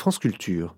France 0.00 0.18
Culture. 0.18 0.74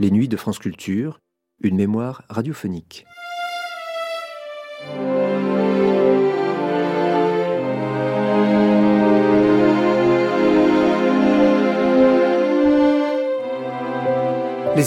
Les 0.00 0.10
nuits 0.10 0.26
de 0.26 0.36
France 0.36 0.58
Culture, 0.58 1.20
une 1.60 1.76
mémoire 1.76 2.24
radiophonique. 2.28 3.06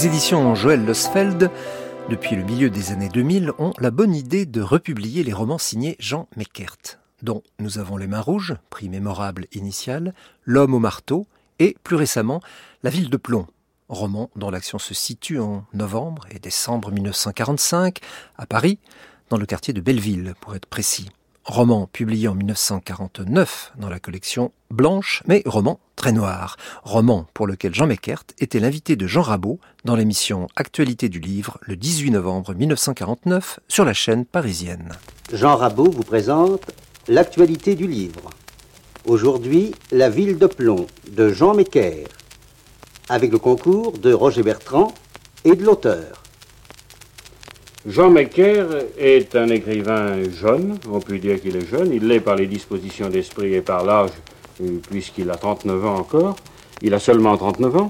Les 0.02 0.08
éditions 0.08 0.56
Joël 0.56 0.84
Losfeld, 0.84 1.52
depuis 2.10 2.36
le 2.36 2.42
milieu 2.42 2.72
des 2.72 2.92
années 2.92 3.08
2000, 3.08 3.52
ont 3.60 3.72
la 3.78 3.92
bonne 3.92 4.16
idée 4.16 4.48
de 4.48 4.60
republier 4.60 5.24
les 5.24 5.32
romans 5.32 5.60
signés 5.60 5.96
Jean 6.00 6.28
Meckert, 6.36 6.98
dont 7.22 7.44
Nous 7.60 7.78
avons 7.78 7.98
les 7.98 8.08
mains 8.08 8.20
rouges, 8.20 8.56
prix 8.72 8.90
mémorable 8.90 9.46
initial, 9.54 10.16
L'homme 10.44 10.74
au 10.74 10.80
marteau 10.80 11.28
et, 11.60 11.78
plus 11.84 11.98
récemment, 11.98 12.42
La 12.82 12.90
ville 12.90 13.12
de 13.12 13.18
plomb, 13.18 13.46
roman 13.90 14.32
dont 14.36 14.50
l'action 14.50 14.80
se 14.80 14.96
situe 14.96 15.40
en 15.40 15.66
novembre 15.72 16.26
et 16.32 16.40
décembre 16.40 16.92
1945 16.92 18.00
à 18.40 18.48
Paris, 18.48 18.80
dans 19.30 19.38
le 19.38 19.46
quartier 19.46 19.72
de 19.72 19.82
Belleville, 19.82 20.34
pour 20.42 20.56
être 20.56 20.66
précis. 20.66 21.12
Roman 21.46 21.86
publié 21.86 22.28
en 22.28 22.34
1949 22.34 23.74
dans 23.78 23.90
la 23.90 24.00
collection 24.00 24.52
Blanche, 24.72 25.22
mais 25.28 25.44
roman 25.46 25.80
très 26.02 26.12
noir. 26.14 26.58
Roman 26.82 27.28
pour 27.36 27.46
lequel 27.46 27.76
Jean 27.76 27.86
Meckert 27.86 28.24
était 28.40 28.60
l'invité 28.60 28.96
de 28.96 29.06
Jean 29.06 29.22
Rabot 29.22 29.60
dans 29.86 29.96
l'émission 29.96 30.48
Actualité 30.56 31.10
du 31.10 31.20
livre 31.20 31.60
le 31.62 31.76
18 31.76 32.10
novembre 32.10 32.56
1949 32.56 33.60
sur 33.68 33.86
la 33.86 33.94
chaîne 33.94 34.26
parisienne. 34.26 34.94
Jean 35.32 35.56
Rabot 35.56 35.92
vous 35.92 36.02
présente 36.02 36.64
L'actualité 37.08 37.76
du 37.76 37.86
livre. 37.86 38.32
Aujourd'hui, 39.06 39.76
La 39.92 40.10
ville 40.10 40.40
de 40.40 40.48
plomb 40.48 40.88
de 41.12 41.30
Jean 41.30 41.54
Mecker, 41.54 42.06
avec 43.08 43.32
le 43.32 43.38
concours 43.38 43.92
de 43.92 44.12
Roger 44.12 44.42
Bertrand 44.42 44.96
et 45.46 45.56
de 45.56 45.64
l'auteur. 45.64 46.24
Jean 47.86 48.10
Mecker 48.10 48.66
est 48.98 49.36
un 49.36 49.50
écrivain 49.50 50.24
jeune, 50.32 50.80
on 50.90 51.00
peut 51.00 51.20
dire 51.20 51.40
qu'il 51.40 51.58
est 51.58 51.70
jeune, 51.70 51.94
il 51.94 52.08
l'est 52.08 52.22
par 52.22 52.36
les 52.38 52.48
dispositions 52.48 53.10
d'esprit 53.10 53.54
et 53.54 53.62
par 53.62 53.86
l'âge, 53.86 54.10
puisqu'il 54.90 55.30
a 55.30 55.36
39 55.36 55.86
ans 55.86 55.96
encore, 55.96 56.36
il 56.82 56.94
a 56.94 57.00
seulement 57.00 57.38
39 57.38 57.78
ans, 57.78 57.90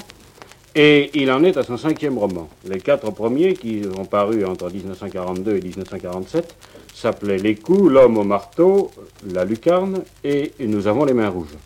et 0.73 1.11
il 1.15 1.29
en 1.31 1.43
est 1.43 1.57
à 1.57 1.63
son 1.63 1.77
cinquième 1.77 2.17
roman. 2.17 2.47
Les 2.65 2.79
quatre 2.79 3.11
premiers, 3.11 3.53
qui 3.53 3.81
ont 3.97 4.05
paru 4.05 4.45
entre 4.45 4.71
1942 4.71 5.57
et 5.57 5.61
1947, 5.61 6.55
s'appelaient 6.93 7.37
Les 7.37 7.55
coups, 7.55 7.91
L'homme 7.91 8.17
au 8.17 8.23
marteau, 8.23 8.91
La 9.33 9.43
lucarne 9.43 10.03
et 10.23 10.53
Nous 10.59 10.87
avons 10.87 11.03
les 11.03 11.13
mains 11.13 11.29
rouges. 11.29 11.57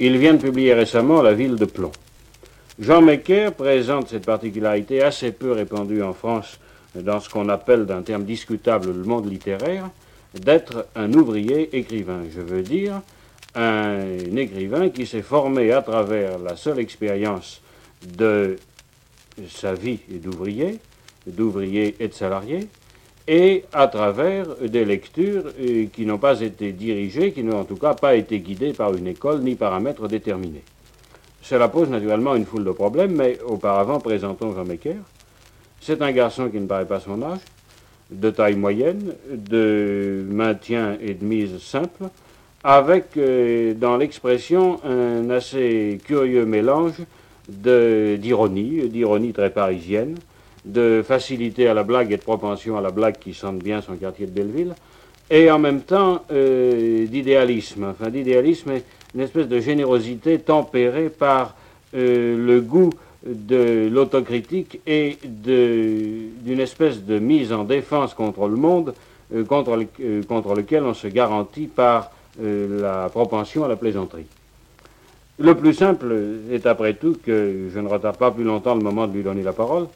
Il 0.00 0.18
vient 0.18 0.34
de 0.34 0.42
publier 0.42 0.74
récemment 0.74 1.22
La 1.22 1.32
ville 1.32 1.56
de 1.56 1.64
plomb. 1.64 1.92
Jean 2.80 3.02
Mecker 3.02 3.52
présente 3.52 4.08
cette 4.08 4.24
particularité 4.24 5.02
assez 5.02 5.32
peu 5.32 5.52
répandue 5.52 6.02
en 6.02 6.14
France 6.14 6.58
dans 6.94 7.20
ce 7.20 7.28
qu'on 7.28 7.48
appelle 7.48 7.86
d'un 7.86 8.02
terme 8.02 8.24
discutable 8.24 8.88
le 8.88 9.04
monde 9.04 9.30
littéraire, 9.30 9.90
d'être 10.34 10.86
un 10.96 11.12
ouvrier 11.12 11.76
écrivain. 11.76 12.22
Je 12.34 12.40
veux 12.40 12.62
dire 12.62 13.02
un 13.54 14.36
écrivain 14.36 14.90
qui 14.90 15.06
s'est 15.06 15.22
formé 15.22 15.72
à 15.72 15.82
travers 15.82 16.38
la 16.38 16.56
seule 16.56 16.78
expérience 16.78 17.60
de 18.16 18.56
sa 19.48 19.74
vie 19.74 20.00
d'ouvrier, 20.08 20.78
d'ouvrier 21.26 21.96
et 22.00 22.08
de 22.08 22.14
salarié, 22.14 22.68
et 23.26 23.64
à 23.72 23.86
travers 23.86 24.56
des 24.56 24.84
lectures 24.84 25.44
euh, 25.60 25.86
qui 25.92 26.04
n'ont 26.04 26.18
pas 26.18 26.40
été 26.40 26.72
dirigées, 26.72 27.32
qui 27.32 27.44
n'ont 27.44 27.60
en 27.60 27.64
tout 27.64 27.76
cas 27.76 27.94
pas 27.94 28.16
été 28.16 28.40
guidées 28.40 28.72
par 28.72 28.94
une 28.94 29.06
école 29.06 29.40
ni 29.40 29.54
par 29.54 29.74
un 29.74 29.80
maître 29.80 30.08
déterminé. 30.08 30.62
Cela 31.42 31.68
pose 31.68 31.88
naturellement 31.88 32.34
une 32.34 32.44
foule 32.44 32.64
de 32.64 32.72
problèmes, 32.72 33.14
mais 33.14 33.38
auparavant 33.46 34.00
présentons 34.00 34.54
Jean 34.54 34.64
Mecker. 34.64 34.96
C'est 35.80 36.02
un 36.02 36.12
garçon 36.12 36.48
qui 36.50 36.58
ne 36.58 36.66
paraît 36.66 36.86
pas 36.86 37.00
son 37.00 37.22
âge, 37.22 37.40
de 38.10 38.30
taille 38.30 38.56
moyenne, 38.56 39.14
de 39.32 40.24
maintien 40.28 40.98
et 41.00 41.14
de 41.14 41.24
mise 41.24 41.58
simple, 41.58 42.04
avec 42.62 43.16
euh, 43.16 43.74
dans 43.74 43.96
l'expression 43.96 44.80
un 44.84 45.30
assez 45.30 45.98
curieux 46.04 46.44
mélange 46.44 46.94
d'ironie, 47.48 48.88
d'ironie 48.88 49.32
très 49.32 49.50
parisienne, 49.50 50.16
de 50.64 51.02
facilité 51.06 51.68
à 51.68 51.74
la 51.74 51.82
blague 51.82 52.12
et 52.12 52.16
de 52.16 52.22
propension 52.22 52.76
à 52.76 52.80
la 52.80 52.90
blague 52.90 53.18
qui 53.18 53.34
sentent 53.34 53.62
bien 53.62 53.80
son 53.80 53.94
quartier 53.94 54.26
de 54.26 54.30
Belleville, 54.30 54.74
et 55.30 55.50
en 55.50 55.58
même 55.58 55.80
temps 55.80 56.22
euh, 56.30 57.06
d'idéalisme, 57.06 57.84
enfin 57.90 58.10
d'idéalisme 58.10 58.72
et 58.72 58.82
une 59.14 59.20
espèce 59.20 59.48
de 59.48 59.58
générosité 59.60 60.38
tempérée 60.38 61.08
par 61.08 61.54
euh, 61.94 62.36
le 62.36 62.60
goût 62.60 62.90
de 63.26 63.88
l'autocritique 63.90 64.80
et 64.86 65.18
d'une 65.24 66.60
espèce 66.60 67.04
de 67.04 67.18
mise 67.18 67.52
en 67.52 67.64
défense 67.64 68.14
contre 68.14 68.48
le 68.48 68.56
monde 68.56 68.94
euh, 69.34 69.44
contre, 69.44 69.76
le, 69.76 69.86
euh, 70.00 70.22
contre, 70.24 70.54
lequel 70.54 70.82
on 70.84 70.94
se 70.94 71.06
garantit 71.06 71.66
par 71.66 72.10
la 72.38 73.08
propension 73.08 73.64
à 73.64 73.68
la 73.68 73.76
plaisanterie. 73.76 74.26
Le 75.38 75.54
plus 75.54 75.72
simple 75.72 76.14
est 76.50 76.66
après 76.66 76.94
tout 76.94 77.16
que 77.24 77.68
je 77.72 77.78
ne 77.80 77.88
retarde 77.88 78.18
pas 78.18 78.30
plus 78.30 78.44
longtemps 78.44 78.74
le 78.74 78.82
moment 78.82 79.06
de 79.06 79.14
lui 79.14 79.22
donner 79.22 79.42
la 79.42 79.54
parole 79.54 79.88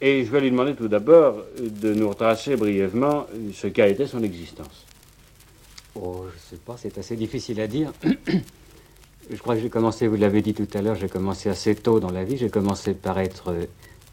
et 0.00 0.24
je 0.24 0.30
vais 0.30 0.40
lui 0.40 0.50
demander 0.50 0.74
tout 0.74 0.88
d'abord 0.88 1.36
de 1.58 1.92
nous 1.92 2.08
retracer 2.08 2.56
brièvement 2.56 3.26
ce 3.52 3.66
qu'a 3.66 3.88
été 3.88 4.06
son 4.06 4.22
existence. 4.22 4.86
Oh, 5.94 6.24
je 6.30 6.34
ne 6.34 6.50
sais 6.50 6.64
pas, 6.64 6.76
c'est 6.76 6.98
assez 6.98 7.16
difficile 7.16 7.60
à 7.60 7.66
dire. 7.66 7.92
Je 9.30 9.36
crois 9.36 9.54
que 9.54 9.60
j'ai 9.62 9.70
commencé, 9.70 10.08
vous 10.08 10.16
l'avez 10.16 10.42
dit 10.42 10.52
tout 10.52 10.66
à 10.74 10.82
l'heure, 10.82 10.96
j'ai 10.96 11.08
commencé 11.08 11.48
assez 11.48 11.76
tôt 11.76 12.00
dans 12.00 12.10
la 12.10 12.24
vie. 12.24 12.36
J'ai 12.36 12.50
commencé 12.50 12.92
par 12.92 13.20
être 13.20 13.52
euh, 13.52 13.66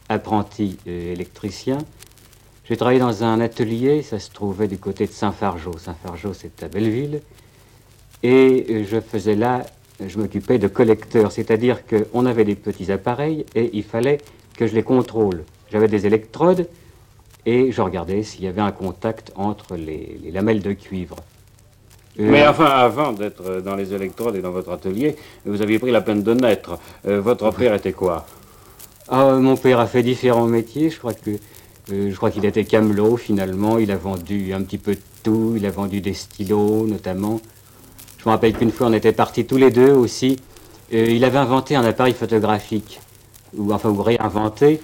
apprenti 0.08 0.78
euh, 0.86 1.12
électricien. 1.12 1.78
J'ai 2.64 2.76
travaillé 2.76 3.00
dans 3.00 3.24
un 3.24 3.40
atelier, 3.40 4.02
ça 4.02 4.20
se 4.20 4.30
trouvait 4.30 4.68
du 4.68 4.78
côté 4.78 5.06
de 5.06 5.12
Saint-Fargeau. 5.12 5.76
Saint-Fargeau, 5.76 6.32
c'est 6.32 6.62
à 6.62 6.68
Belleville. 6.68 7.22
Et 8.22 8.66
euh, 8.68 8.84
je 8.88 9.00
faisais 9.00 9.36
là, 9.36 9.64
je 10.04 10.18
m'occupais 10.18 10.58
de 10.58 10.68
collecteurs, 10.68 11.32
c'est-à-dire 11.32 11.80
qu'on 11.86 12.26
avait 12.26 12.44
des 12.44 12.54
petits 12.54 12.92
appareils 12.92 13.46
et 13.54 13.70
il 13.72 13.82
fallait 13.82 14.18
que 14.56 14.66
je 14.66 14.74
les 14.74 14.82
contrôle. 14.82 15.44
J'avais 15.70 15.88
des 15.88 16.06
électrodes 16.06 16.68
et 17.46 17.72
je 17.72 17.80
regardais 17.80 18.22
s'il 18.22 18.44
y 18.44 18.48
avait 18.48 18.60
un 18.60 18.72
contact 18.72 19.32
entre 19.36 19.76
les 19.76 20.30
lamelles 20.32 20.62
de 20.62 20.72
cuivre. 20.72 21.16
Mais 22.18 22.46
enfin, 22.46 22.66
avant 22.66 23.12
d'être 23.12 23.60
dans 23.62 23.76
les 23.76 23.94
électrodes 23.94 24.36
et 24.36 24.42
dans 24.42 24.50
votre 24.50 24.70
atelier, 24.70 25.16
vous 25.46 25.62
aviez 25.62 25.78
pris 25.78 25.90
la 25.90 26.00
peine 26.00 26.22
de 26.22 26.34
naître. 26.34 26.78
Euh, 27.06 27.20
votre 27.20 27.50
père 27.50 27.72
était 27.74 27.92
quoi? 27.92 28.26
Ah, 29.08 29.36
Mon 29.36 29.56
père 29.56 29.78
a 29.80 29.86
fait 29.86 30.02
différents 30.02 30.46
métiers. 30.46 30.90
Je 30.90 30.98
crois 30.98 31.14
que 31.14 31.30
euh, 31.30 32.10
je 32.10 32.16
crois 32.16 32.30
qu'il 32.30 32.44
était 32.44 32.64
camelot 32.64 33.16
finalement. 33.16 33.78
Il 33.78 33.90
a 33.90 33.96
vendu 33.96 34.52
un 34.52 34.62
petit 34.62 34.78
peu 34.78 34.94
de 34.94 35.00
tout. 35.22 35.54
Il 35.56 35.64
a 35.66 35.70
vendu 35.70 36.00
des 36.00 36.14
stylos 36.14 36.86
notamment. 36.86 37.40
Je 38.22 38.28
me 38.28 38.34
rappelle 38.34 38.52
qu'une 38.52 38.70
fois 38.70 38.88
on 38.88 38.92
était 38.92 39.12
partis 39.12 39.46
tous 39.46 39.56
les 39.56 39.70
deux 39.70 39.92
aussi. 39.92 40.36
Euh, 40.92 41.06
il 41.08 41.24
avait 41.24 41.38
inventé 41.38 41.74
un 41.74 41.84
appareil 41.84 42.12
photographique, 42.12 43.00
ou 43.56 43.72
enfin 43.72 43.88
ou 43.88 44.02
réinventé 44.02 44.80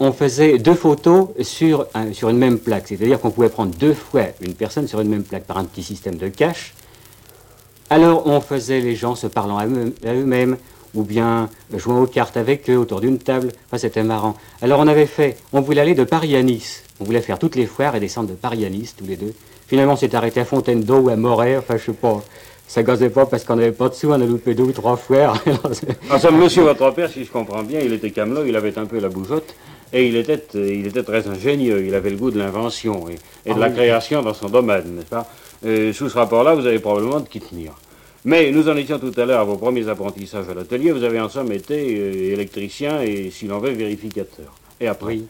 on 0.00 0.12
faisait 0.12 0.58
deux 0.58 0.74
photos 0.74 1.28
sur, 1.40 1.86
sur 2.12 2.28
une 2.28 2.38
même 2.38 2.58
plaque. 2.58 2.88
C'est-à-dire 2.88 3.20
qu'on 3.20 3.30
pouvait 3.30 3.48
prendre 3.48 3.74
deux 3.74 3.94
fois 3.94 4.26
une 4.40 4.54
personne 4.54 4.86
sur 4.86 5.00
une 5.00 5.08
même 5.08 5.24
plaque 5.24 5.44
par 5.44 5.58
un 5.58 5.64
petit 5.64 5.82
système 5.82 6.16
de 6.16 6.28
cache. 6.28 6.74
Alors 7.90 8.26
on 8.26 8.40
faisait 8.40 8.80
les 8.80 8.94
gens 8.94 9.14
se 9.14 9.26
parlant 9.26 9.58
à 9.58 9.66
eux-mêmes, 9.66 10.56
ou 10.94 11.02
bien 11.02 11.48
jouant 11.74 12.02
aux 12.02 12.06
cartes 12.06 12.36
avec 12.36 12.70
eux 12.70 12.76
autour 12.76 13.00
d'une 13.00 13.18
table. 13.18 13.48
Enfin, 13.66 13.78
c'était 13.78 14.02
marrant. 14.02 14.36
Alors 14.62 14.80
on 14.80 14.86
avait 14.86 15.06
fait, 15.06 15.36
on 15.52 15.60
voulait 15.60 15.80
aller 15.80 15.94
de 15.94 16.04
Paris 16.04 16.36
à 16.36 16.42
Nice. 16.42 16.84
On 17.00 17.04
voulait 17.04 17.20
faire 17.20 17.38
toutes 17.38 17.56
les 17.56 17.66
foires 17.66 17.96
et 17.96 18.00
descendre 18.00 18.28
de 18.28 18.34
Paris 18.34 18.64
à 18.64 18.70
Nice, 18.70 18.94
tous 18.96 19.06
les 19.06 19.16
deux. 19.16 19.34
Finalement, 19.68 19.92
on 19.92 19.96
s'est 19.96 20.14
arrêté 20.14 20.40
à 20.40 20.44
Fontaine 20.46 20.82
d'eau 20.82 20.98
ou 20.98 21.08
à 21.10 21.16
Moret, 21.16 21.58
enfin, 21.58 21.76
je 21.76 21.84
sais 21.84 21.92
pas. 21.92 22.22
Ça 22.66 22.82
gazait 22.82 23.10
pas 23.10 23.26
parce 23.26 23.44
qu'on 23.44 23.56
n'avait 23.56 23.72
pas 23.72 23.88
de 23.88 23.94
sous, 23.94 24.08
on 24.08 24.12
a 24.12 24.18
loupé 24.18 24.54
deux 24.54 24.64
ou 24.64 24.72
trois 24.72 24.96
foires. 24.96 25.42
enfin, 26.10 26.30
monsieur 26.32 26.62
votre 26.62 26.90
père, 26.92 27.10
si 27.10 27.24
je 27.24 27.30
comprends 27.30 27.62
bien, 27.62 27.80
il 27.80 27.92
était 27.92 28.10
camelot, 28.10 28.44
il 28.46 28.56
avait 28.56 28.78
un 28.78 28.86
peu 28.86 28.98
la 28.98 29.08
bougeotte. 29.08 29.54
Et 29.92 30.06
il 30.06 30.16
était, 30.16 30.42
il 30.54 30.86
était 30.86 31.02
très 31.02 31.26
ingénieux, 31.28 31.84
il 31.86 31.94
avait 31.94 32.10
le 32.10 32.16
goût 32.16 32.30
de 32.30 32.38
l'invention 32.38 33.08
et, 33.08 33.14
de 33.50 33.54
ah 33.54 33.58
la 33.58 33.70
création 33.70 34.22
dans 34.22 34.34
son 34.34 34.48
domaine, 34.48 34.96
n'est-ce 34.96 35.06
pas? 35.06 35.26
Euh, 35.64 35.92
Sous 35.94 36.10
ce 36.10 36.18
rapport-là, 36.18 36.54
vous 36.54 36.66
avez 36.66 36.78
probablement 36.78 37.20
de 37.20 37.28
qui 37.28 37.40
tenir. 37.40 37.72
Mais 38.24 38.50
nous 38.50 38.68
en 38.68 38.76
étions 38.76 38.98
tout 38.98 39.12
à 39.16 39.24
l'heure 39.24 39.40
à 39.40 39.44
vos 39.44 39.56
premiers 39.56 39.88
apprentissages 39.88 40.48
à 40.50 40.54
l'atelier. 40.54 40.92
Vous 40.92 41.04
avez 41.04 41.20
en 41.20 41.30
somme 41.30 41.52
été 41.52 41.96
euh, 41.98 42.32
électricien 42.34 43.00
et, 43.00 43.30
si 43.30 43.46
l'on 43.46 43.58
veut, 43.58 43.70
vérificateur. 43.70 44.52
Et 44.80 44.88
après? 44.88 45.14
Oui. 45.14 45.26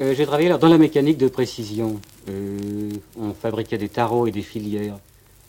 Euh, 0.00 0.14
j'ai 0.14 0.24
travaillé 0.24 0.48
dans 0.48 0.68
la 0.68 0.78
mécanique 0.78 1.18
de 1.18 1.28
précision. 1.28 2.00
On 2.28 3.32
fabriquait 3.32 3.78
des 3.78 3.88
tarots 3.88 4.26
et 4.26 4.32
des 4.32 4.42
filières. 4.42 4.98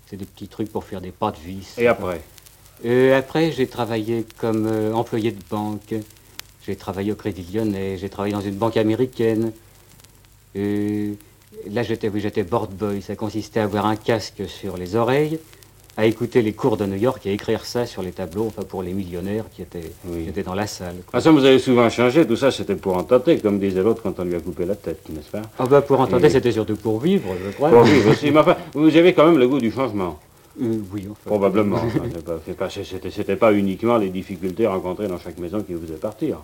C'est 0.08 0.18
des 0.18 0.26
petits 0.26 0.48
trucs 0.48 0.72
pour 0.72 0.84
faire 0.84 1.02
des 1.02 1.12
pas 1.12 1.32
de 1.32 1.38
vis. 1.38 1.78
Et 1.78 1.88
après 1.88 2.22
Après, 3.14 3.52
j'ai 3.52 3.68
travaillé 3.68 4.26
comme 4.40 4.68
employé 4.94 5.32
de 5.32 5.42
banque. 5.50 5.96
J'ai 6.68 6.76
travaillé 6.76 7.14
au 7.14 7.16
Crédit 7.16 7.48
Lyonnais, 7.54 7.98
j'ai 7.98 8.10
travaillé 8.10 8.34
dans 8.34 8.42
une 8.42 8.56
banque 8.56 8.76
américaine. 8.76 9.54
Euh, 10.58 11.14
là, 11.70 11.82
j'étais, 11.82 12.12
j'étais 12.20 12.44
board 12.44 12.74
boy. 12.74 13.02
Ça 13.02 13.16
consistait 13.16 13.62
à 13.62 13.64
avoir 13.64 13.86
un 13.86 13.96
casque 13.96 14.44
sur 14.50 14.76
les 14.76 14.98
oreilles, 14.98 15.40
à 15.98 16.06
écouter 16.06 16.44
les 16.44 16.54
cours 16.54 16.78
de 16.78 16.86
New 16.86 16.96
York 16.96 17.26
et 17.26 17.32
à 17.32 17.34
écrire 17.34 17.66
ça 17.66 17.88
sur 17.88 18.04
les 18.04 18.12
tableaux, 18.12 18.46
enfin 18.46 18.62
pour 18.62 18.84
les 18.84 18.94
millionnaires 18.94 19.46
qui 19.52 19.64
étaient, 19.64 19.92
étaient 20.28 20.44
dans 20.44 20.54
la 20.54 20.68
salle. 20.68 20.96
Ah, 21.12 21.20
ça, 21.20 21.32
vous 21.32 21.44
avez 21.44 21.58
souvent 21.58 21.90
changé. 21.90 22.26
Tout 22.26 22.36
ça, 22.36 22.52
c'était 22.52 22.76
pour 22.76 22.96
en 22.96 23.04
tenter, 23.04 23.40
comme 23.40 23.60
disait 23.60 23.82
l'autre 23.82 24.04
quand 24.04 24.20
on 24.20 24.24
lui 24.24 24.36
a 24.36 24.40
coupé 24.40 24.66
la 24.66 24.76
tête, 24.76 25.10
n'est-ce 25.10 25.32
pas? 25.32 25.42
Ah, 25.58 25.66
bah, 25.66 25.82
pour 25.82 26.00
en 26.00 26.06
tenter, 26.06 26.30
c'était 26.30 26.52
surtout 26.52 26.76
pour 26.76 27.00
vivre, 27.00 27.30
je 27.44 27.52
crois. 27.52 27.72
Pour 27.72 27.82
vivre 27.82 28.12
aussi. 28.12 28.30
Mais 28.30 28.40
enfin, 28.40 28.56
vous 28.74 28.96
avez 28.96 29.14
quand 29.14 29.26
même 29.26 29.40
le 29.40 29.48
goût 29.48 29.60
du 29.60 29.72
changement. 29.72 30.20
Euh, 30.62 30.78
oui, 30.94 31.08
enfin. 31.10 31.22
Probablement. 31.26 31.80
C'était 33.12 33.36
pas, 33.36 33.48
pas 33.48 33.54
uniquement 33.54 33.98
les 33.98 34.10
difficultés 34.10 34.68
rencontrées 34.68 35.08
dans 35.08 35.20
chaque 35.20 35.40
maison 35.40 35.62
qui 35.64 35.74
vous 35.74 35.82
faisaient 35.86 36.00
partir. 36.00 36.38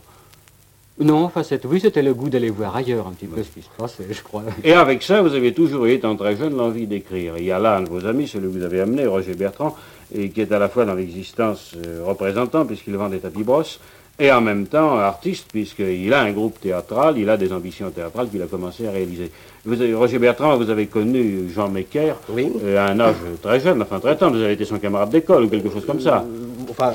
Non, 1.00 1.24
enfin, 1.24 1.42
oui, 1.66 1.80
c'était 1.80 2.04
le 2.04 2.14
goût 2.14 2.30
d'aller 2.30 2.52
voir 2.52 2.76
ailleurs 2.76 3.08
un 3.08 3.12
petit 3.14 3.26
peu 3.26 3.42
ce 3.42 3.50
qui 3.50 3.64
se 3.64 3.70
passait, 3.76 4.06
je 4.12 4.22
crois. 4.22 4.44
Et 4.64 4.74
avec 4.74 5.02
ça, 5.02 5.24
vous 5.24 5.34
avez 5.34 5.52
toujours 5.52 5.86
eu, 5.86 5.94
étant 5.94 6.16
très 6.16 6.36
jeune, 6.36 6.56
l'envie 6.56 6.86
d'écrire. 6.86 7.34
Il 7.40 7.46
y 7.46 7.52
a 7.52 7.58
là 7.58 7.78
un 7.78 7.82
de 7.82 7.90
vos 7.90 8.06
amis, 8.06 8.28
celui 8.28 8.48
que 8.48 8.60
vous 8.60 8.64
avez 8.64 8.80
amené, 8.82 9.08
Roger 9.08 9.34
Bertrand, 9.34 9.76
et 10.14 10.30
qui 10.30 10.42
est 10.42 10.52
à 10.52 10.60
la 10.60 10.70
fois 10.70 10.86
dans 10.86 10.94
l'existence 10.94 11.74
euh, 11.84 12.04
représentant, 12.06 12.66
puisqu'il 12.66 12.96
vend 12.96 13.10
des 13.10 13.18
tapis 13.18 13.44
brosses, 13.44 13.80
et 14.20 14.32
en 14.32 14.42
même 14.42 14.68
temps 14.68 15.00
artiste, 15.00 15.48
puisqu'il 15.52 16.14
a 16.14 16.22
un 16.22 16.32
groupe 16.32 16.62
théâtral, 16.62 17.18
il 17.18 17.28
a 17.28 17.38
des 17.38 17.52
ambitions 17.52 17.90
théâtrales 17.90 18.30
qu'il 18.30 18.44
a 18.44 18.46
commencé 18.46 18.86
à 18.88 18.92
réaliser. 18.92 19.32
Vous 19.66 19.82
avez, 19.82 19.96
Roger 19.96 20.20
Bertrand, 20.20 20.56
vous 20.58 20.70
avez 20.70 20.86
connu 20.86 21.50
Jean 21.52 21.70
Mecker 21.70 22.14
euh, 22.38 22.78
à 22.78 22.92
un 22.92 23.00
âge 23.00 23.16
très 23.42 23.60
jeune, 23.60 23.82
enfin 23.82 24.00
très 24.00 24.16
tendre, 24.16 24.38
vous 24.38 24.44
avez 24.44 24.54
été 24.54 24.66
son 24.66 24.78
camarade 24.78 25.10
d'école 25.10 25.46
ou 25.46 25.50
quelque 25.50 25.72
chose 25.72 25.88
comme 25.88 26.02
ça. 26.02 26.24
Euh, 26.24 26.70
enfin, 26.70 26.94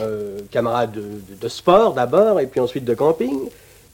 camarade 0.53 1.03
de 1.43 1.49
sport 1.49 1.95
d'abord, 1.95 2.39
et 2.39 2.47
puis 2.47 2.61
ensuite 2.61 2.85
de 2.85 2.95
camping. 2.95 3.37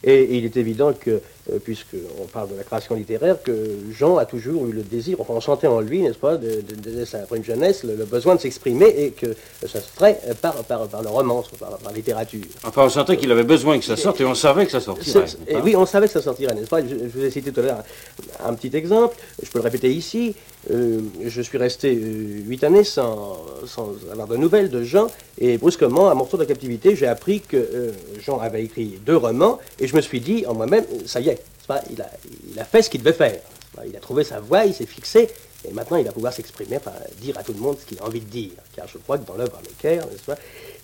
Et, 0.05 0.37
il 0.37 0.45
est 0.45 0.57
évident 0.57 0.93
que, 0.93 1.21
puisqu'on 1.65 2.27
parle 2.33 2.51
de 2.51 2.57
la 2.57 2.63
création 2.63 2.95
littéraire, 2.95 3.43
que 3.43 3.53
Jean 3.93 4.17
a 4.17 4.25
toujours 4.25 4.67
eu 4.67 4.73
le 4.73 4.83
désir, 4.83 5.21
enfin 5.21 5.35
on 5.37 5.41
sentait 5.41 5.67
en 5.67 5.81
lui, 5.81 6.01
n'est-ce 6.01 6.19
pas, 6.19 6.37
de, 6.37 6.63
sa 7.05 7.19
une 7.35 7.45
jeunesse, 7.45 7.85
le, 7.85 8.05
besoin 8.05 8.35
de 8.37 8.41
s'exprimer 8.41 8.87
et 8.87 9.11
que 9.11 9.35
ça 9.63 9.81
se 9.81 9.89
ferait 9.89 10.19
par, 10.41 10.55
par, 10.65 10.87
par 10.89 11.03
le 11.03 11.09
roman, 11.09 11.45
par, 11.59 11.79
la 11.85 11.93
littérature. 11.93 12.45
Enfin 12.65 12.85
on 12.85 12.89
sentait 12.89 13.17
qu'il 13.17 13.31
avait 13.31 13.45
besoin 13.45 13.79
que 13.79 13.85
ça 13.85 13.97
sorte 13.97 14.21
et 14.21 14.25
on 14.25 14.35
savait 14.35 14.67
que 14.67 14.73
ça 14.73 14.81
sortirait. 14.81 15.25
Et 15.49 15.57
oui, 15.57 15.77
on 15.77 15.87
savait 15.87 16.07
que 16.07 16.13
ça 16.13 16.23
sortirait, 16.23 16.55
n'est-ce 16.55 16.69
pas? 16.71 16.81
Je, 16.81 16.95
vous 16.95 17.25
ai 17.25 17.31
cité 17.31 17.53
tout 17.53 17.61
à 17.61 17.63
l'heure 17.63 17.85
un, 18.45 18.55
petit 18.55 18.75
exemple, 18.77 19.17
je 19.43 19.51
peux 19.51 19.59
le 19.59 19.65
répéter 19.65 19.93
ici. 19.93 20.35
Euh, 20.71 21.01
je 21.27 21.43
suis 21.43 21.59
resté 21.59 21.95
euh, 21.95 22.41
huit 22.47 22.65
années 22.65 22.85
sans, 22.85 23.37
sans, 23.67 23.93
avoir 24.11 24.27
de 24.29 24.37
nouvelles 24.37 24.71
de 24.71 24.83
Jean 24.83 25.09
et 25.39 25.59
brusquement, 25.59 26.09
à 26.09 26.15
mon 26.15 26.25
retour 26.25 26.39
de 26.39 26.45
captivité, 26.45 26.97
j'ai 26.97 27.07
appris 27.07 27.41
que 27.41 27.93
Jean 28.21 28.39
avait 28.39 28.65
écrit 28.65 28.99
deux 29.05 29.17
romans 29.17 29.59
et 29.79 29.87
je 29.87 29.97
me 29.97 30.01
suis 30.01 30.21
dit 30.21 30.45
en 30.47 30.55
moi-même, 30.55 30.85
ça 31.07 31.21
y 31.21 31.29
est, 31.29 31.34
il, 31.91 32.01
a, 32.01 32.11
il, 32.53 32.59
a, 32.59 32.65
fait 32.65 32.83
ce 32.83 32.91
qu'il 32.91 33.01
devait 33.01 33.13
faire. 33.13 33.41
Il 33.87 33.97
a 33.97 34.01
trouvé 34.01 34.25
sa 34.25 34.41
voie, 34.41 34.65
il 34.65 34.75
s'est 34.75 34.87
fixé, 34.87 35.29
et 35.69 35.73
maintenant 35.73 35.97
il 35.97 36.05
va 36.05 36.13
pouvoir 36.13 36.33
s'exprimer, 36.33 36.77
enfin, 36.77 36.93
dire 37.21 37.37
à 37.39 37.43
tout 37.43 37.53
le 37.53 37.59
monde 37.59 37.77
ce 37.81 37.87
qu'il 37.87 37.99
a 37.99 38.05
envie 38.05 38.21
de 38.21 38.31
dire. 38.31 38.53
Car 38.75 38.87
je 38.87 38.99
crois 38.99 39.19
que 39.19 39.27
dans 39.27 39.35
l'œuvre 39.35 39.59
Maker, 39.67 40.07
il 40.13 40.35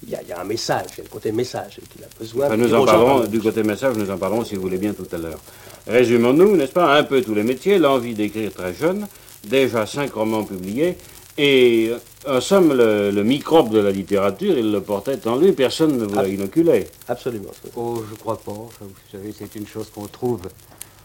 il 0.02 0.08
y, 0.08 0.32
a 0.32 0.40
un 0.40 0.44
message, 0.44 0.86
il 0.92 0.98
y 0.98 1.00
a 1.02 1.04
le 1.04 1.10
côté 1.10 1.30
message 1.30 1.78
qu'il 1.92 2.02
a 2.02 2.08
besoin 2.18 2.46
enfin, 2.46 2.56
Nous 2.56 2.74
en 2.74 2.84
parlerons, 2.86 3.26
du 3.26 3.40
côté 3.40 3.62
message, 3.62 3.96
nous 3.96 4.10
en 4.10 4.16
parlerons 4.16 4.44
si 4.44 4.54
vous 4.54 4.62
voulez 4.62 4.78
bien 4.78 4.94
tout 4.94 5.06
à 5.12 5.18
l'heure. 5.18 5.38
Résumons-nous, 5.86 6.56
n'est-ce 6.56 6.72
pas, 6.72 6.96
un 6.96 7.04
peu 7.04 7.20
tous 7.20 7.34
les 7.34 7.42
métiers, 7.42 7.78
l'envie 7.78 8.14
d'écrire 8.14 8.52
très 8.52 8.72
jeune, 8.74 9.06
déjà 9.44 9.84
cinq 9.84 10.14
romans 10.14 10.44
publiés, 10.44 10.96
et 11.38 11.92
en 12.28 12.40
somme, 12.40 12.72
le, 12.74 13.22
microbe 13.22 13.70
de 13.70 13.78
la 13.78 13.90
littérature, 13.90 14.58
il 14.58 14.72
le 14.72 14.80
portait 14.80 15.26
en 15.26 15.36
lui, 15.36 15.52
personne 15.52 15.96
ne 15.96 16.04
vous 16.04 16.14
l'a 16.14 16.28
inoculé. 16.28 16.86
Absolument. 17.08 17.50
Oh, 17.76 18.02
je 18.08 18.14
crois 18.16 18.38
pas. 18.38 18.52
vous 18.52 18.90
savez, 19.10 19.32
c'est 19.36 19.54
une 19.56 19.66
chose 19.66 19.90
qu'on 19.90 20.06
trouve 20.06 20.42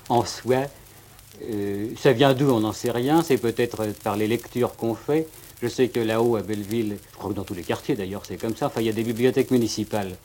en 0.10 0.26
soi. 0.26 0.66
Euh, 1.50 1.90
ça 1.98 2.14
vient 2.14 2.34
d'où, 2.34 2.50
on 2.50 2.62
n'en 2.62 2.74
sait 2.74 2.92
rien. 2.92 3.22
C'est 3.22 3.38
peut-être 3.38 3.86
par 4.04 4.18
les 4.18 4.28
lectures 4.28 4.76
qu'on 4.76 4.96
fait. 4.96 5.28
Je 5.62 5.68
sais 5.68 5.88
que 5.88 6.00
là-haut, 6.00 6.36
à 6.36 6.42
Belleville, 6.42 6.98
je 7.12 7.18
crois 7.18 7.30
que 7.30 7.36
dans 7.36 7.44
tous 7.44 7.54
les 7.54 7.64
quartiers 7.64 7.96
d'ailleurs, 7.96 8.24
c'est 8.28 8.38
comme 8.38 8.56
ça. 8.56 8.68
Enfin, 8.68 8.82
il 8.82 8.88
y 8.88 8.90
a 8.90 8.94
des 8.94 9.04
bibliothèques 9.04 9.52
municipales. 9.52 10.16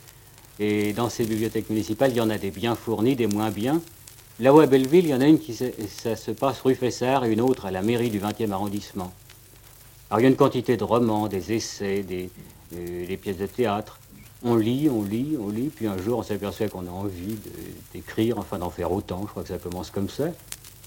Et 0.59 0.93
dans 0.93 1.09
ces 1.09 1.25
bibliothèques 1.25 1.71
municipales, 1.71 2.11
il 2.11 2.17
y 2.17 2.21
en 2.21 2.31
a 2.31 2.37
des 2.37 2.51
bien 2.51 2.75
fournies, 2.75 3.17
des 3.17 3.27
moins 3.27 3.51
bien. 3.51 3.81
Là-haut, 4.41 4.61
à 4.61 4.67
Belleville, 4.67 5.05
il 5.05 5.11
y 5.11 5.15
en 5.15 5.21
a 5.21 5.27
une 5.27 5.39
qui 5.39 5.55
ça 5.55 6.17
se 6.17 6.31
passe 6.31 6.61
rue 6.63 6.75
Fessard 6.75 7.25
et 7.25 7.33
une 7.33 7.41
autre 7.41 7.67
à 7.67 7.71
la 7.71 7.83
mairie 7.83 8.11
du 8.11 8.19
20e 8.19 8.51
arrondissement. 8.51 9.13
Alors 10.11 10.21
il 10.21 10.23
y 10.25 10.27
a 10.27 10.31
une 10.31 10.37
quantité 10.37 10.77
de 10.77 10.83
romans, 10.83 11.29
des 11.29 11.53
essais, 11.53 12.03
des, 12.03 13.17
pièces 13.17 13.39
de 13.39 13.47
théâtre. 13.47 13.99
On 14.43 14.57
lit, 14.57 14.89
on 14.91 15.03
lit, 15.03 15.37
on 15.41 15.51
lit, 15.51 15.71
puis 15.75 15.87
un 15.87 15.99
jour 15.99 16.19
on 16.19 16.23
s'aperçoit 16.23 16.69
qu'on 16.69 16.87
a 16.87 16.91
envie 16.91 17.37
d'écrire, 17.95 18.39
enfin 18.39 18.59
d'en 18.59 18.71
faire 18.71 18.91
autant. 18.91 19.21
Je 19.23 19.29
crois 19.29 19.43
que 19.43 19.51
ça 19.51 19.59
commence 19.59 19.91
comme 19.91 20.09
ça. 20.09 20.25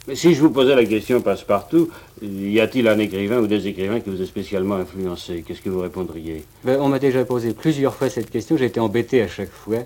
Mais 0.07 0.15
si 0.15 0.33
je 0.33 0.41
vous 0.41 0.49
posais 0.49 0.75
la 0.75 0.83
question 0.83 1.21
passe-partout, 1.21 1.89
y 2.21 2.59
a-t-il 2.59 2.85
un 2.89 2.99
écrivain 2.99 3.39
ou 3.39 3.47
des 3.47 3.67
écrivains 3.67 4.01
qui 4.01 4.09
vous 4.09 4.21
aient 4.21 4.25
spécialement 4.25 4.75
influencé? 4.75 5.45
Qu'est-ce 5.47 5.61
que 5.61 5.69
vous 5.69 5.79
répondriez? 5.79 6.43
Ben, 6.65 6.81
On 6.81 6.89
m'a 6.89 6.99
déjà 6.99 7.23
posé 7.23 7.53
plusieurs 7.53 7.95
fois 7.95 8.09
cette 8.09 8.29
question, 8.29 8.57
j'ai 8.57 8.65
été 8.65 8.81
embêté 8.81 9.21
à 9.21 9.29
chaque 9.29 9.51
fois. 9.51 9.77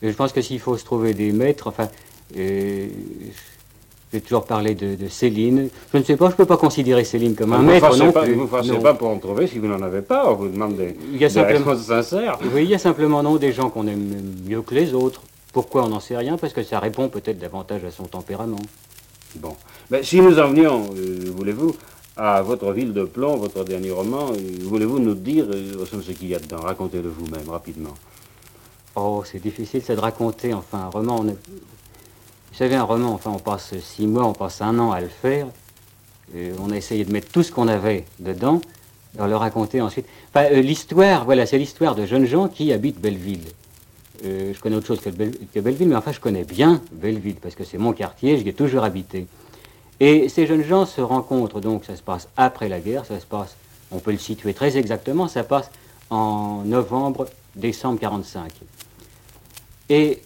je 0.00 0.12
pense 0.12 0.32
que 0.32 0.40
s'il 0.40 0.60
faut 0.60 0.76
se 0.76 0.84
trouver 0.84 1.14
des 1.14 1.32
maîtres, 1.32 1.66
enfin, 1.66 1.88
euh, 2.36 2.86
j'ai 4.14 4.20
toujours 4.20 4.44
parlé 4.44 4.76
de, 4.76 5.08
Céline. 5.08 5.68
Je 5.92 5.98
ne 5.98 6.04
sais 6.04 6.16
pas, 6.16 6.26
je 6.26 6.32
ne 6.32 6.36
peux 6.36 6.44
pas 6.44 6.56
considérer 6.56 7.02
Céline 7.02 7.34
comme 7.34 7.52
un 7.52 7.58
maître 7.58 7.96
non 7.96 8.12
plus. 8.12 8.34
Vous 8.34 8.42
ne 8.42 8.46
forcez 8.46 8.78
pas 8.78 8.94
pour 8.94 9.08
en 9.08 9.18
trouver 9.18 9.48
si 9.48 9.58
vous 9.58 9.66
n'en 9.66 9.82
avez 9.82 10.02
pas. 10.02 10.30
On 10.30 10.34
vous 10.34 10.48
demande 10.48 10.76
des, 10.76 10.96
il 11.12 11.20
y 11.20 11.24
a 11.24 11.30
simplement, 11.30 11.76
sincères. 11.76 12.38
Oui, 12.54 12.62
il 12.62 12.70
y 12.70 12.74
a 12.74 12.78
simplement 12.78 13.24
non 13.24 13.36
des 13.36 13.52
gens 13.52 13.70
qu'on 13.70 13.88
aime 13.88 14.22
mieux 14.46 14.62
que 14.62 14.72
les 14.74 14.94
autres. 14.94 15.22
Pourquoi 15.52 15.84
on 15.84 15.88
n'en 15.88 15.98
sait 15.98 16.16
rien? 16.16 16.36
Parce 16.36 16.52
que 16.52 16.62
ça 16.62 16.78
répond 16.78 17.08
peut-être 17.08 17.38
davantage 17.38 17.84
à 17.84 17.90
son 17.90 18.04
tempérament. 18.04 18.62
Bon. 19.36 19.56
Mais 19.90 20.04
si 20.04 20.20
nous 20.20 20.38
en 20.38 20.48
venions, 20.48 20.90
euh, 20.96 21.32
voulez-vous, 21.36 21.74
à 22.16 22.40
votre 22.42 22.70
ville 22.70 22.92
de 22.92 23.02
plomb, 23.02 23.36
votre 23.36 23.64
dernier 23.64 23.90
roman, 23.90 24.30
euh, 24.30 24.36
voulez-vous 24.62 25.00
nous 25.00 25.14
dire 25.14 25.46
euh, 25.50 25.84
ce 25.84 26.12
qu'il 26.12 26.28
y 26.28 26.36
a 26.36 26.38
dedans? 26.38 26.60
Racontez-le 26.62 27.08
vous-même, 27.08 27.48
rapidement. 27.48 27.94
Oh, 28.94 29.24
c'est 29.24 29.40
difficile, 29.40 29.82
c'est 29.84 29.96
de 29.96 30.00
raconter, 30.00 30.54
enfin, 30.54 30.78
un 30.78 30.88
roman. 30.88 31.16
On 31.20 31.36
vous 32.54 32.58
savez, 32.58 32.76
un 32.76 32.84
roman, 32.84 33.12
enfin, 33.12 33.32
on 33.34 33.40
passe 33.40 33.74
six 33.80 34.06
mois, 34.06 34.24
on 34.26 34.32
passe 34.32 34.62
un 34.62 34.78
an 34.78 34.92
à 34.92 35.00
le 35.00 35.08
faire. 35.08 35.48
on 36.60 36.70
a 36.70 36.76
essayé 36.76 37.04
de 37.04 37.10
mettre 37.10 37.32
tout 37.32 37.42
ce 37.42 37.50
qu'on 37.50 37.66
avait 37.66 38.04
dedans, 38.20 38.60
et 39.18 39.26
le 39.26 39.34
raconter 39.34 39.80
ensuite. 39.80 40.06
Enfin, 40.28 40.46
euh, 40.52 40.60
l'histoire, 40.60 41.24
voilà, 41.24 41.46
c'est 41.46 41.58
l'histoire 41.58 41.96
de 41.96 42.06
jeunes 42.06 42.26
gens 42.26 42.46
qui 42.46 42.72
habitent 42.72 43.00
Belleville. 43.00 43.42
Euh, 44.24 44.54
je 44.54 44.60
connais 44.60 44.76
autre 44.76 44.86
chose 44.86 45.00
que, 45.00 45.10
Belleville, 45.10 45.88
mais 45.88 45.96
enfin, 45.96 46.12
je 46.12 46.20
connais 46.20 46.44
bien 46.44 46.80
Belleville, 46.92 47.34
parce 47.42 47.56
que 47.56 47.64
c'est 47.64 47.76
mon 47.76 47.92
quartier, 47.92 48.38
j'y 48.38 48.48
ai 48.48 48.52
toujours 48.52 48.84
habité. 48.84 49.26
Et 49.98 50.28
ces 50.28 50.46
jeunes 50.46 50.62
gens 50.62 50.86
se 50.86 51.00
rencontrent, 51.00 51.60
donc 51.60 51.84
ça 51.84 51.96
se 51.96 52.02
passe 52.02 52.28
après 52.36 52.68
la 52.68 52.78
guerre, 52.78 53.04
ça 53.04 53.18
se 53.18 53.26
passe, 53.26 53.56
on 53.90 53.98
peut 53.98 54.12
le 54.12 54.18
situer 54.18 54.54
très 54.54 54.76
exactement, 54.76 55.26
ça 55.26 55.42
passe 55.42 55.72
en 56.08 56.62
novembre, 56.64 57.26
décembre 57.56 57.98
45. 57.98 58.52
Et 59.88 60.22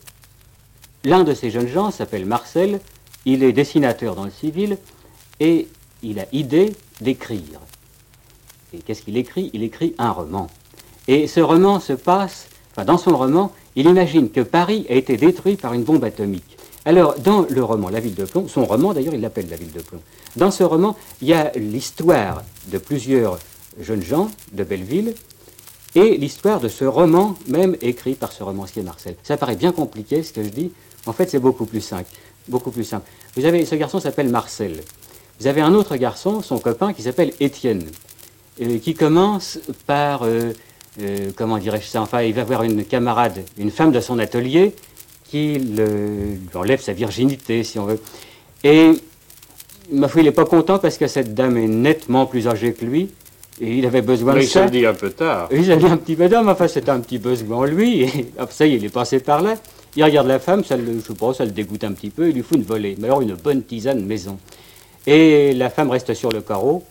L'un 1.04 1.24
de 1.24 1.34
ces 1.34 1.50
jeunes 1.50 1.68
gens 1.68 1.90
s'appelle 1.90 2.26
Marcel, 2.26 2.80
il 3.24 3.42
est 3.42 3.52
dessinateur 3.52 4.14
dans 4.14 4.24
le 4.24 4.30
civil 4.30 4.78
et 5.38 5.68
il 6.02 6.18
a 6.18 6.26
idée 6.32 6.72
d'écrire. 7.00 7.60
Et 8.74 8.78
qu'est-ce 8.78 9.02
qu'il 9.02 9.16
écrit? 9.16 9.50
Il 9.52 9.62
écrit 9.62 9.94
un 9.98 10.10
roman. 10.10 10.48
Et 11.06 11.26
ce 11.26 11.40
roman 11.40 11.80
se 11.80 11.92
passe, 11.92 12.48
enfin 12.72 12.84
dans 12.84 12.98
son 12.98 13.16
roman, 13.16 13.52
il 13.76 13.86
imagine 13.86 14.30
que 14.30 14.40
Paris 14.40 14.86
a 14.90 14.94
été 14.94 15.16
détruit 15.16 15.56
par 15.56 15.72
une 15.72 15.84
bombe 15.84 16.04
atomique. 16.04 16.56
Alors, 16.84 17.18
dans 17.18 17.46
le 17.48 17.62
roman 17.62 17.90
La 17.90 18.00
ville 18.00 18.14
de 18.14 18.24
plomb, 18.24 18.48
son 18.48 18.64
roman 18.64 18.92
d'ailleurs, 18.92 19.14
il 19.14 19.20
l'appelle 19.20 19.48
La 19.48 19.56
ville 19.56 19.72
de 19.72 19.80
plomb. 19.80 20.00
Dans 20.36 20.50
ce 20.50 20.64
roman, 20.64 20.96
il 21.20 21.28
y 21.28 21.34
a 21.34 21.52
l'histoire 21.54 22.42
de 22.72 22.78
plusieurs 22.78 23.38
jeunes 23.80 24.02
gens 24.02 24.30
de 24.52 24.64
Belleville 24.64 25.14
et 25.94 26.16
l'histoire 26.16 26.60
de 26.60 26.68
ce 26.68 26.84
roman 26.84 27.36
même 27.46 27.76
écrit 27.82 28.14
par 28.14 28.32
ce 28.32 28.42
romancier 28.42 28.82
Marcel. 28.82 29.16
Ça 29.22 29.36
paraît 29.36 29.56
bien 29.56 29.72
compliqué 29.72 30.22
ce 30.22 30.32
que 30.32 30.42
je 30.42 30.48
dis, 30.48 30.72
en 31.08 31.12
fait, 31.12 31.30
c'est 31.30 31.38
beaucoup 31.38 31.64
plus 31.64 31.80
simple. 31.80 32.10
beaucoup 32.48 32.70
plus 32.70 32.84
simple. 32.84 33.08
Vous 33.36 33.44
avez, 33.44 33.64
ce 33.64 33.74
garçon 33.74 34.00
s'appelle 34.00 34.28
Marcel. 34.28 34.80
Vous 35.40 35.46
avez 35.46 35.60
un 35.60 35.74
autre 35.74 35.96
garçon, 35.96 36.42
son 36.42 36.58
copain, 36.58 36.92
qui 36.92 37.02
s'appelle 37.02 37.32
Étienne, 37.40 37.84
euh, 38.60 38.78
qui 38.78 38.94
commence 38.94 39.58
par, 39.86 40.22
euh, 40.24 40.52
euh, 41.00 41.30
comment 41.36 41.58
dirais-je 41.58 41.86
ça, 41.86 42.02
enfin, 42.02 42.22
il 42.22 42.34
va 42.34 42.44
voir 42.44 42.62
une 42.62 42.84
camarade, 42.84 43.44
une 43.58 43.70
femme 43.70 43.92
de 43.92 44.00
son 44.00 44.18
atelier, 44.18 44.74
qui 45.30 45.58
lui 45.58 46.40
enlève 46.54 46.80
sa 46.80 46.92
virginité, 46.92 47.62
si 47.64 47.78
on 47.78 47.84
veut. 47.86 48.00
Et, 48.64 48.92
ma 49.92 50.08
foi, 50.08 50.22
il 50.22 50.24
n'est 50.24 50.32
pas 50.32 50.46
content 50.46 50.78
parce 50.78 50.98
que 50.98 51.06
cette 51.06 51.34
dame 51.34 51.56
est 51.56 51.68
nettement 51.68 52.26
plus 52.26 52.48
âgée 52.48 52.72
que 52.72 52.84
lui, 52.84 53.10
et 53.60 53.76
il 53.78 53.86
avait 53.86 54.02
besoin 54.02 54.34
Mais 54.34 54.40
de 54.40 54.44
il 54.44 54.48
ça. 54.48 54.60
se 54.60 54.64
le 54.64 54.70
dit 54.78 54.86
un 54.86 54.94
peu 54.94 55.10
tard. 55.10 55.48
Il 55.52 55.64
s'est 55.64 55.76
dit 55.76 55.86
un 55.86 55.96
petit 55.96 56.16
peu 56.16 56.28
d'homme, 56.28 56.48
enfin 56.48 56.68
c'était 56.68 56.90
un 56.90 57.00
petit 57.00 57.18
besoin 57.18 57.58
en 57.58 57.64
lui, 57.64 58.02
et 58.02 58.32
ça 58.50 58.66
y 58.66 58.74
est, 58.74 58.76
il 58.76 58.84
est 58.84 58.88
passé 58.88 59.20
par 59.20 59.42
là. 59.42 59.54
Il 59.98 60.04
regarde 60.04 60.28
la 60.28 60.38
femme, 60.38 60.62
ça 60.62 60.76
le, 60.76 61.00
je 61.00 61.08
sais 61.08 61.14
pas, 61.14 61.34
ça 61.34 61.44
le 61.44 61.50
dégoûte 61.50 61.82
un 61.82 61.92
petit 61.92 62.10
peu, 62.10 62.28
il 62.28 62.34
lui 62.36 62.42
fout 62.42 62.56
une 62.56 62.62
volée, 62.62 62.94
mais 63.00 63.08
alors 63.08 63.20
une 63.20 63.34
bonne 63.34 63.64
tisane 63.64 64.04
maison. 64.06 64.38
Et 65.08 65.52
la 65.54 65.70
femme 65.70 65.90
reste 65.90 66.14
sur 66.14 66.30
le 66.30 66.40
carreau, 66.40 66.84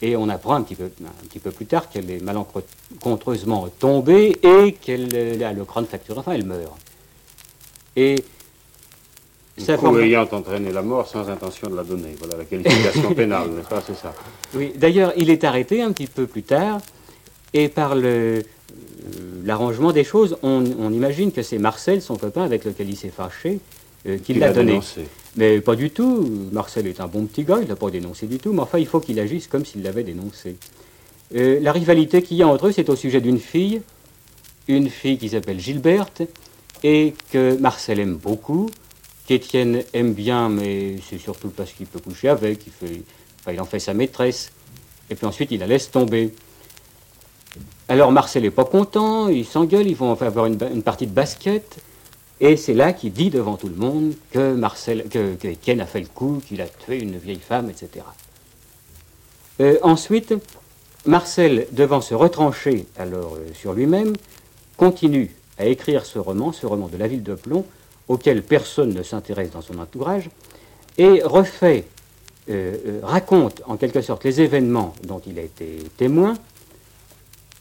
et 0.00 0.16
on 0.16 0.30
apprend 0.30 0.54
un 0.54 0.62
petit 0.62 0.74
peu, 0.74 0.84
un 1.04 1.26
petit 1.28 1.40
peu 1.40 1.50
plus 1.50 1.66
tard 1.66 1.90
qu'elle 1.90 2.10
est 2.10 2.22
malencontreusement 2.22 3.68
tombée 3.78 4.38
et 4.42 4.72
qu'elle 4.72 5.42
a 5.44 5.52
le 5.52 5.64
crâne 5.66 5.84
fracturé, 5.84 6.18
enfin 6.20 6.32
elle 6.32 6.46
meurt. 6.46 6.72
Et 7.96 8.14
ça 9.58 9.66
Ça 9.66 9.76
forme- 9.76 10.00
ayant 10.00 10.26
entraîné 10.32 10.72
la 10.72 10.80
mort 10.80 11.06
sans 11.06 11.28
intention 11.28 11.68
de 11.68 11.76
la 11.76 11.84
donner. 11.84 12.16
Voilà 12.18 12.38
la 12.38 12.44
qualification 12.46 13.12
pénale, 13.14 13.50
n'est-ce 13.50 13.68
pas 13.68 13.82
C'est 13.86 13.94
ça. 13.96 14.14
Oui, 14.54 14.72
d'ailleurs, 14.74 15.12
il 15.18 15.28
est 15.28 15.44
arrêté 15.44 15.82
un 15.82 15.92
petit 15.92 16.06
peu 16.06 16.26
plus 16.26 16.44
tard, 16.44 16.80
et 17.52 17.68
par 17.68 17.94
le, 17.94 18.42
l'arrangement 19.44 19.92
des 19.92 20.04
choses, 20.04 20.36
on, 20.42 20.64
on 20.78 20.92
imagine 20.92 21.32
que 21.32 21.42
c'est 21.42 21.58
Marcel, 21.58 22.02
son 22.02 22.16
copain 22.16 22.42
avec 22.42 22.64
lequel 22.64 22.88
il 22.88 22.96
s'est 22.96 23.10
fâché, 23.10 23.60
euh, 24.06 24.18
qui 24.18 24.34
l'a 24.34 24.52
donné. 24.52 24.72
dénoncé. 24.72 25.02
Mais 25.36 25.60
pas 25.60 25.76
du 25.76 25.90
tout. 25.90 26.28
Marcel 26.52 26.86
est 26.86 27.00
un 27.00 27.06
bon 27.06 27.24
petit 27.24 27.42
gars, 27.42 27.58
il 27.62 27.68
l'a 27.68 27.76
pas 27.76 27.90
dénoncé 27.90 28.26
du 28.26 28.38
tout, 28.38 28.52
mais 28.52 28.60
enfin, 28.60 28.78
il 28.78 28.86
faut 28.86 29.00
qu'il 29.00 29.18
agisse 29.18 29.46
comme 29.46 29.64
s'il 29.64 29.82
l'avait 29.82 30.04
dénoncé. 30.04 30.56
Euh, 31.34 31.58
la 31.60 31.72
rivalité 31.72 32.22
qu'il 32.22 32.36
y 32.36 32.42
a 32.42 32.48
entre 32.48 32.66
eux, 32.66 32.72
c'est 32.72 32.90
au 32.90 32.96
sujet 32.96 33.22
d'une 33.22 33.40
fille, 33.40 33.80
une 34.68 34.90
fille 34.90 35.16
qui 35.16 35.30
s'appelle 35.30 35.58
Gilberte, 35.58 36.22
et 36.82 37.14
que 37.32 37.56
Marcel 37.58 37.98
aime 37.98 38.16
beaucoup, 38.16 38.68
qu'Étienne 39.26 39.82
aime 39.94 40.12
bien, 40.12 40.50
mais 40.50 40.96
c'est 41.08 41.18
surtout 41.18 41.48
parce 41.48 41.72
qu'il 41.72 41.86
peut 41.86 41.98
coucher 41.98 42.28
avec, 42.28 42.66
il, 42.66 42.72
fait, 42.72 43.02
enfin, 43.40 43.52
il 43.52 43.60
en 43.60 43.64
fait 43.64 43.78
sa 43.78 43.94
maîtresse, 43.94 44.52
et 45.08 45.14
puis 45.14 45.26
ensuite 45.26 45.50
il 45.50 45.60
la 45.60 45.66
laisse 45.66 45.90
tomber. 45.90 46.34
Alors 47.88 48.12
Marcel 48.12 48.42
n'est 48.42 48.50
pas 48.50 48.64
content, 48.64 49.28
il 49.28 49.44
s'engueule, 49.44 49.86
ils 49.86 49.96
vont 49.96 50.12
avoir 50.20 50.46
une, 50.46 50.82
partie 50.82 51.06
de 51.06 51.12
basket, 51.12 51.76
et 52.40 52.56
c'est 52.56 52.74
là 52.74 52.92
qu'il 52.92 53.12
dit 53.12 53.30
devant 53.30 53.56
tout 53.56 53.68
le 53.68 53.76
monde 53.76 54.14
que 54.32 54.54
Marcel, 54.54 55.04
que, 55.08 55.46
Étienne 55.46 55.80
a 55.80 55.86
fait 55.86 56.00
le 56.00 56.06
coup, 56.06 56.40
qu'il 56.46 56.60
a 56.62 56.66
tué 56.66 56.98
une 57.00 57.16
vieille 57.18 57.40
femme, 57.46 57.70
etc. 57.70 58.04
Euh, 59.60 59.78
ensuite, 59.82 60.34
Marcel, 61.06 61.66
devant 61.72 62.00
se 62.00 62.14
retrancher 62.14 62.86
alors 62.96 63.34
euh, 63.34 63.46
sur 63.54 63.74
lui-même, 63.74 64.14
continue 64.76 65.30
à 65.58 65.66
écrire 65.66 66.06
ce 66.06 66.18
roman, 66.18 66.52
ce 66.52 66.66
roman 66.66 66.88
de 66.88 66.96
la 66.96 67.06
ville 67.06 67.22
de 67.22 67.34
Plomb, 67.34 67.66
auquel 68.08 68.42
personne 68.42 68.94
ne 68.94 69.02
s'intéresse 69.02 69.50
dans 69.50 69.62
son 69.62 69.78
entourage, 69.78 70.30
et 70.96 71.22
refait, 71.22 71.84
euh, 72.48 73.00
raconte 73.02 73.62
en 73.66 73.76
quelque 73.76 74.00
sorte 74.00 74.24
les 74.24 74.40
événements 74.40 74.94
dont 75.04 75.20
il 75.26 75.38
a 75.38 75.42
été 75.42 75.78
témoin 75.96 76.34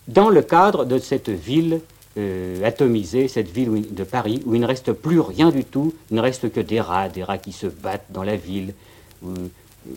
dans 0.07 0.29
le 0.29 0.41
cadre 0.41 0.86
de 0.86 0.98
cette 1.00 1.29
ville 1.29 1.79
euh, 2.17 2.63
atomisée, 2.65 3.27
cette 3.27 3.50
ville 3.50 3.69
où 3.69 3.79
de 3.79 4.03
Paris, 4.03 4.41
où 4.45 4.53
il 4.55 4.62
ne 4.62 4.67
reste 4.67 4.91
plus 4.93 5.19
rien 5.19 5.50
du 5.50 5.63
tout, 5.65 5.93
il 6.12 6.15
ne 6.17 6.22
reste 6.22 6.51
que 6.51 6.60
des 6.60 6.79
rats, 6.81 7.10
des 7.10 7.24
rats 7.24 7.38
qui 7.39 7.51
se 7.51 7.67
battent 7.67 8.05
dans 8.12 8.24
la 8.24 8.36
ville, 8.36 8.74
où, 9.24 9.29
euh, 9.29 9.91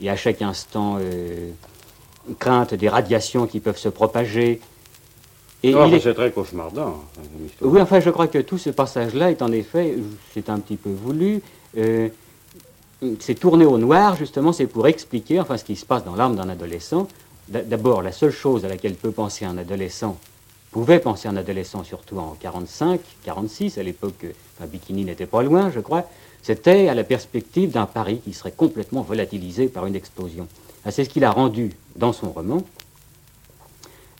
et 0.00 0.08
à 0.08 0.16
chaque 0.16 0.42
instant 0.42 0.96
euh, 1.00 1.50
crainte 2.38 2.74
des 2.74 2.88
radiations 2.88 3.46
qui 3.46 3.60
peuvent 3.60 3.78
se 3.78 3.88
propager. 3.88 4.60
Et 5.62 5.74
Oh, 5.74 5.84
est- 5.86 6.00
C'est 6.00 6.14
très 6.14 6.30
cauchemardant. 6.30 7.02
hein, 7.18 7.20
oui, 7.62 7.80
enfin, 7.82 8.00
je 8.00 8.08
crois 8.10 8.28
que 8.28 8.38
tout 8.38 8.56
ce 8.58 8.70
passage-là 8.70 9.30
est 9.30 9.42
en 9.42 9.52
effet, 9.52 9.96
c'est 10.32 10.48
un 10.48 10.58
petit 10.58 10.76
peu 10.76 10.90
voulu. 10.90 11.42
euh, 11.76 12.08
c'est 13.18 13.34
tourné 13.34 13.64
au 13.64 13.78
noir, 13.78 14.14
justement, 14.16 14.52
c'est 14.52 14.66
pour 14.66 14.86
expliquer 14.86 15.40
enfin, 15.40 15.56
ce 15.56 15.64
qui 15.64 15.74
se 15.74 15.86
passe 15.86 16.04
dans 16.04 16.14
l'âme 16.16 16.36
d'un 16.36 16.48
adolescent. 16.50 17.08
D'a- 17.50 17.62
D'abord, 17.62 18.02
la 18.02 18.12
seule 18.12 18.30
chose 18.32 18.64
à 18.64 18.68
laquelle 18.68 18.94
peut 18.94 19.10
penser 19.10 19.44
un 19.44 19.58
adolescent, 19.58 20.16
pouvait 20.70 21.00
penser 21.00 21.28
un 21.28 21.36
adolescent, 21.36 21.82
surtout 21.84 22.18
en 22.18 22.36
45, 22.40 23.00
46, 23.24 23.78
à 23.78 23.82
l'époque, 23.82 24.24
enfin, 24.56 24.68
Bikini 24.68 25.04
n'était 25.04 25.26
pas 25.26 25.42
loin, 25.42 25.70
je 25.70 25.80
crois, 25.80 26.04
c'était 26.42 26.88
à 26.88 26.94
la 26.94 27.04
perspective 27.04 27.70
d'un 27.72 27.86
Paris 27.86 28.20
qui 28.24 28.32
serait 28.32 28.52
complètement 28.52 29.02
volatilisé 29.02 29.66
par 29.66 29.86
une 29.86 29.94
explosion. 29.96 30.46
Ah, 30.84 30.90
C'est 30.90 31.04
ce 31.04 31.10
qu'il 31.10 31.24
a 31.24 31.30
rendu 31.30 31.72
dans 31.96 32.12
son 32.12 32.30
roman. 32.30 32.62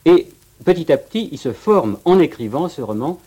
Et 0.05 0.27
petit 0.65 0.91
à 0.91 0.97
petit, 0.97 1.29
il 1.31 1.37
se 1.37 1.53
forme 1.53 1.97
en 2.05 2.19
écrivant 2.19 2.69
ce 2.69 2.81
roman, 2.81 3.19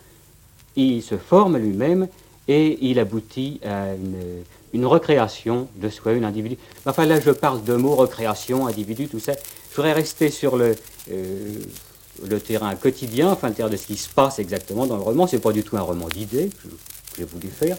il 0.75 1.01
se 1.01 1.17
forme 1.17 1.57
lui-même 1.57 2.07
et 2.47 2.77
il 2.81 2.99
aboutit 2.99 3.59
à 3.65 3.93
une, 3.95 4.43
une 4.73 4.85
recréation 4.85 5.67
de 5.77 5.89
soi, 5.89 6.11
un 6.13 6.23
individu. 6.23 6.57
Enfin 6.85 7.05
là, 7.05 7.19
je 7.19 7.31
parle 7.31 7.63
de 7.63 7.73
mots, 7.75 7.95
recréation, 7.95 8.67
individu, 8.67 9.07
tout 9.07 9.19
ça. 9.19 9.33
Je 9.75 9.81
voudrais 9.81 9.91
rester 9.91 10.31
sur 10.31 10.55
le, 10.55 10.73
euh, 11.11 12.39
terrain 12.39 12.73
quotidien, 12.75 13.29
enfin 13.31 13.49
le 13.49 13.55
terrain 13.55 13.67
de 13.67 13.75
ce 13.75 13.87
qui 13.87 13.97
se 13.97 14.07
passe 14.07 14.39
exactement 14.39 14.85
dans 14.85 14.95
le 14.95 15.01
roman. 15.01 15.27
C'est 15.27 15.39
pas 15.39 15.51
du 15.51 15.63
tout 15.63 15.75
un 15.75 15.81
roman 15.81 16.07
d'idées 16.07 16.49
que 16.63 16.69
j'ai 17.17 17.25
voulu 17.25 17.49
faire. 17.49 17.77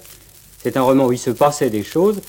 C'est 0.62 0.76
un 0.76 0.83
roman 0.83 1.07
où 1.07 1.12
il 1.12 1.19
se 1.19 1.31
passait 1.31 1.71
des 1.71 1.83
choses 1.83 2.21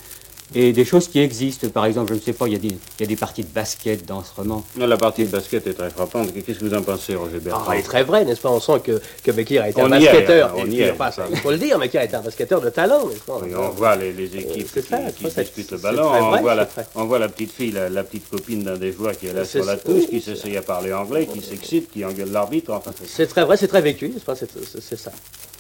et 0.56 0.72
des 0.74 0.86
choses 0.86 1.08
qui 1.08 1.20
existent. 1.20 1.68
Par 1.70 1.86
exemple, 1.86 2.14
je 2.14 2.20
ne 2.20 2.22
sais 2.24 2.34
pas, 2.34 2.48
il 2.48 2.54
y 2.54 2.56
a 2.56 2.60
des, 2.60 2.68
il 2.70 3.02
y 3.02 3.04
a 3.04 3.06
des 3.08 3.16
parties 3.16 3.44
de 3.44 3.50
basket 3.50 4.06
dans 4.06 4.24
ce 4.24 4.34
roman. 4.36 4.64
La 4.78 4.98
partie 4.98 5.26
de 5.26 5.30
basket 5.30 5.68
est 5.68 5.74
très 5.74 5.90
frappante. 5.90 6.34
Qu'est-ce 6.34 6.60
que 6.60 6.66
vous 6.66 6.74
en 6.74 6.82
pensez, 6.82 7.16
Roger 7.16 7.40
Bertrand 7.40 7.66
Ah, 7.68 7.72
elle 7.74 7.80
est 7.80 7.84
très 7.84 8.04
vraie, 8.04 8.24
n'est-ce 8.26 8.42
pas? 8.42 8.50
On 8.50 8.60
sent 8.60 8.80
que, 8.84 9.02
que 9.24 9.32
Becker 9.32 9.60
a 9.60 9.70
été 9.70 9.82
On 9.82 9.92
un 9.92 10.00
y 10.00 10.04
est, 10.04 10.08
basketteur. 10.08 10.54
on 10.58 10.66
y 10.70 10.82
est, 10.82 10.96
ça. 10.98 11.26
il 11.30 11.38
faut 11.38 11.52
le 11.52 11.58
dire, 11.58 11.78
Becker 11.80 11.98
a 12.00 12.06
été 12.06 12.16
un 12.16 12.22
basketteur 12.22 12.62
de 12.62 12.70
talent, 12.70 13.08
n'est-ce 13.08 13.20
pas? 13.22 13.40
Oui, 13.44 13.50
on 13.56 13.70
voit 13.70 13.96
les, 13.96 14.14
les 14.14 14.36
équipes 14.38 14.68
c'est 14.74 14.82
qui, 14.84 14.90
ça, 14.90 15.00
qui 15.12 15.30
c'est- 15.30 15.42
disputent 15.44 15.72
le 15.72 15.78
ballon, 15.78 16.08
vrai, 16.10 16.20
on, 16.22 16.42
voit 16.42 16.56
la, 16.56 16.66
c'est 16.66 16.74
vrai. 16.82 16.86
on 16.96 17.06
voit 17.06 17.20
la 17.20 17.30
petite 17.30 17.52
fille, 17.52 17.72
la, 17.72 17.90
la 17.90 18.04
petite 18.04 18.30
copine 18.30 18.64
d'un 18.64 18.78
des 18.78 18.92
joueurs 18.94 19.18
qui 19.18 19.28
est 19.28 19.34
là 19.34 19.44
sur 19.46 19.66
la 19.66 19.74
ça, 19.74 19.84
touche, 19.84 20.04
oui, 20.04 20.08
qui 20.10 20.22
s'essaye 20.22 20.56
à 20.58 20.62
parler 20.62 20.94
anglais, 20.94 21.28
qui 21.32 21.42
s'excite, 21.42 21.92
qui 21.92 22.06
engueule 22.06 22.32
l'arbitre. 22.32 22.72
Enfin, 22.74 22.92
c'est- 23.06 23.28
très 23.28 23.44
vrai, 23.44 23.58
c'est 23.58 23.68
très 23.68 23.82
vécu, 23.82 24.10
n'est-ce 24.10 24.24
pas? 24.26 24.36
C'est 24.36 24.50
c'est 24.82 24.98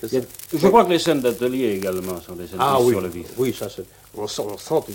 ça. 0.05 0.17
A- 0.17 0.21
je 0.57 0.67
crois 0.67 0.85
que 0.85 0.91
les 0.91 0.99
scènes 0.99 1.21
d'atelier 1.21 1.69
également 1.77 2.21
sont 2.21 2.33
des 2.35 2.45
scènes 2.47 2.57
Ah 2.59 2.77
oui, 2.81 2.91
sur 2.91 3.01
le 3.01 3.07
vif. 3.09 3.25
oui, 3.37 3.55
ça, 3.57 3.67
on 4.15 4.27
sent, 4.27 4.41
on 4.45 4.57
sent 4.57 4.93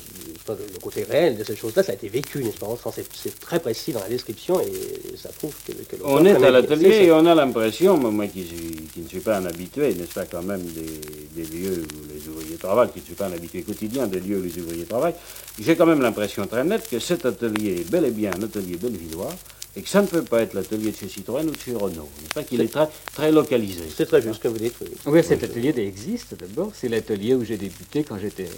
le 0.49 0.81
côté 0.81 1.05
réel 1.05 1.37
de 1.39 1.45
ces 1.45 1.55
choses-là, 1.57 1.83
ça 1.83 1.93
a 1.93 1.95
été 1.95 2.09
vécu, 2.09 2.43
n'est-ce 2.43 2.59
pas? 2.59 2.67
C'est 3.15 3.39
très 3.41 3.61
précis 3.61 3.93
dans 3.93 4.01
la 4.01 4.09
description 4.09 4.61
et 4.61 5.17
ça 5.17 5.29
prouve 5.31 5.55
que, 5.67 5.73
que 5.73 5.97
On 6.05 6.25
est 6.25 6.43
à 6.45 6.51
l'atelier 6.51 7.05
et 7.05 7.13
on 7.13 7.25
a 7.27 7.35
l'impression, 7.35 7.97
moi, 7.97 8.11
moi 8.11 8.27
qui, 8.27 8.47
suis- 8.47 8.89
qui 8.93 9.01
ne 9.01 9.09
suis 9.09 9.21
pas 9.21 9.37
un 9.39 9.47
habitué, 9.47 9.95
n'est-ce 9.95 10.13
pas, 10.15 10.25
quand 10.27 10.43
même, 10.43 10.63
des, 10.63 11.43
des 11.43 11.49
lieux 11.57 11.83
où 11.85 12.13
les 12.15 12.29
ouvriers 12.29 12.57
travaillent, 12.57 12.91
qui 12.91 13.01
ne 13.01 13.05
suis 13.05 13.15
pas 13.15 13.27
un 13.27 13.33
habitué 13.33 13.63
quotidien 13.63 14.07
des 14.07 14.21
lieux 14.21 14.39
où 14.39 14.43
les 14.43 14.59
ouvriers 14.63 14.85
travaillent, 14.85 15.15
j'ai 15.61 15.77
quand 15.77 15.87
même 15.87 16.01
l'impression 16.01 16.47
très 16.47 16.65
nette 16.65 16.89
que 16.91 16.99
cet 16.99 17.25
atelier 17.27 17.81
est 17.81 17.89
bel 17.91 18.05
et 18.05 18.11
bien 18.11 18.31
un 18.37 18.43
atelier 18.43 18.77
bellevillois 18.77 19.31
et 19.75 19.83
que 19.83 19.89
ça 19.89 20.03
ne 20.03 20.07
peut 20.07 20.23
pas 20.23 20.43
être 20.43 20.53
l'atelier 20.55 20.91
de 20.91 20.97
chez 20.97 21.09
Citroën 21.09 21.47
ou 21.47 21.51
de 21.51 21.59
chez 21.59 21.73
Renault. 21.75 22.09
N'est-ce 22.21 22.35
pas 22.35 22.43
qu'il 22.43 22.61
est 22.61 22.69
très, 22.73 22.89
très 23.15 23.33
localisé 23.33 23.83
C'est 23.97 24.05
très 24.07 24.21
juste 24.21 24.35
ce 24.37 24.41
que 24.41 24.49
vous 24.49 24.59
dites. 24.59 24.75
oui. 24.83 24.89
Oui, 25.07 25.25
cet 25.25 25.43
atelier 25.45 25.73
existe 25.79 26.35
d'abord. 26.39 26.73
C'est 26.75 26.89
l'atelier 26.89 27.35
où 27.35 27.43
j'ai 27.45 27.57
débuté 27.57 28.05
quand 28.05 28.19
j'étais 28.19 28.49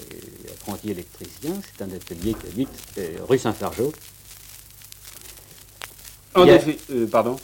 apprenti 0.61 0.90
électricien. 0.90 1.52
C'est 1.62 1.85
un 1.85 1.88
atelier 1.94 2.35
qui 2.35 2.47
habite 2.49 2.68
euh, 2.99 3.16
rue 3.28 3.38
Saint-Fargeau. 3.38 3.92
En 6.35 6.42
a- 6.42 6.47
défi- 6.59 6.78
euh, 6.90 7.06
pardon? 7.06 7.37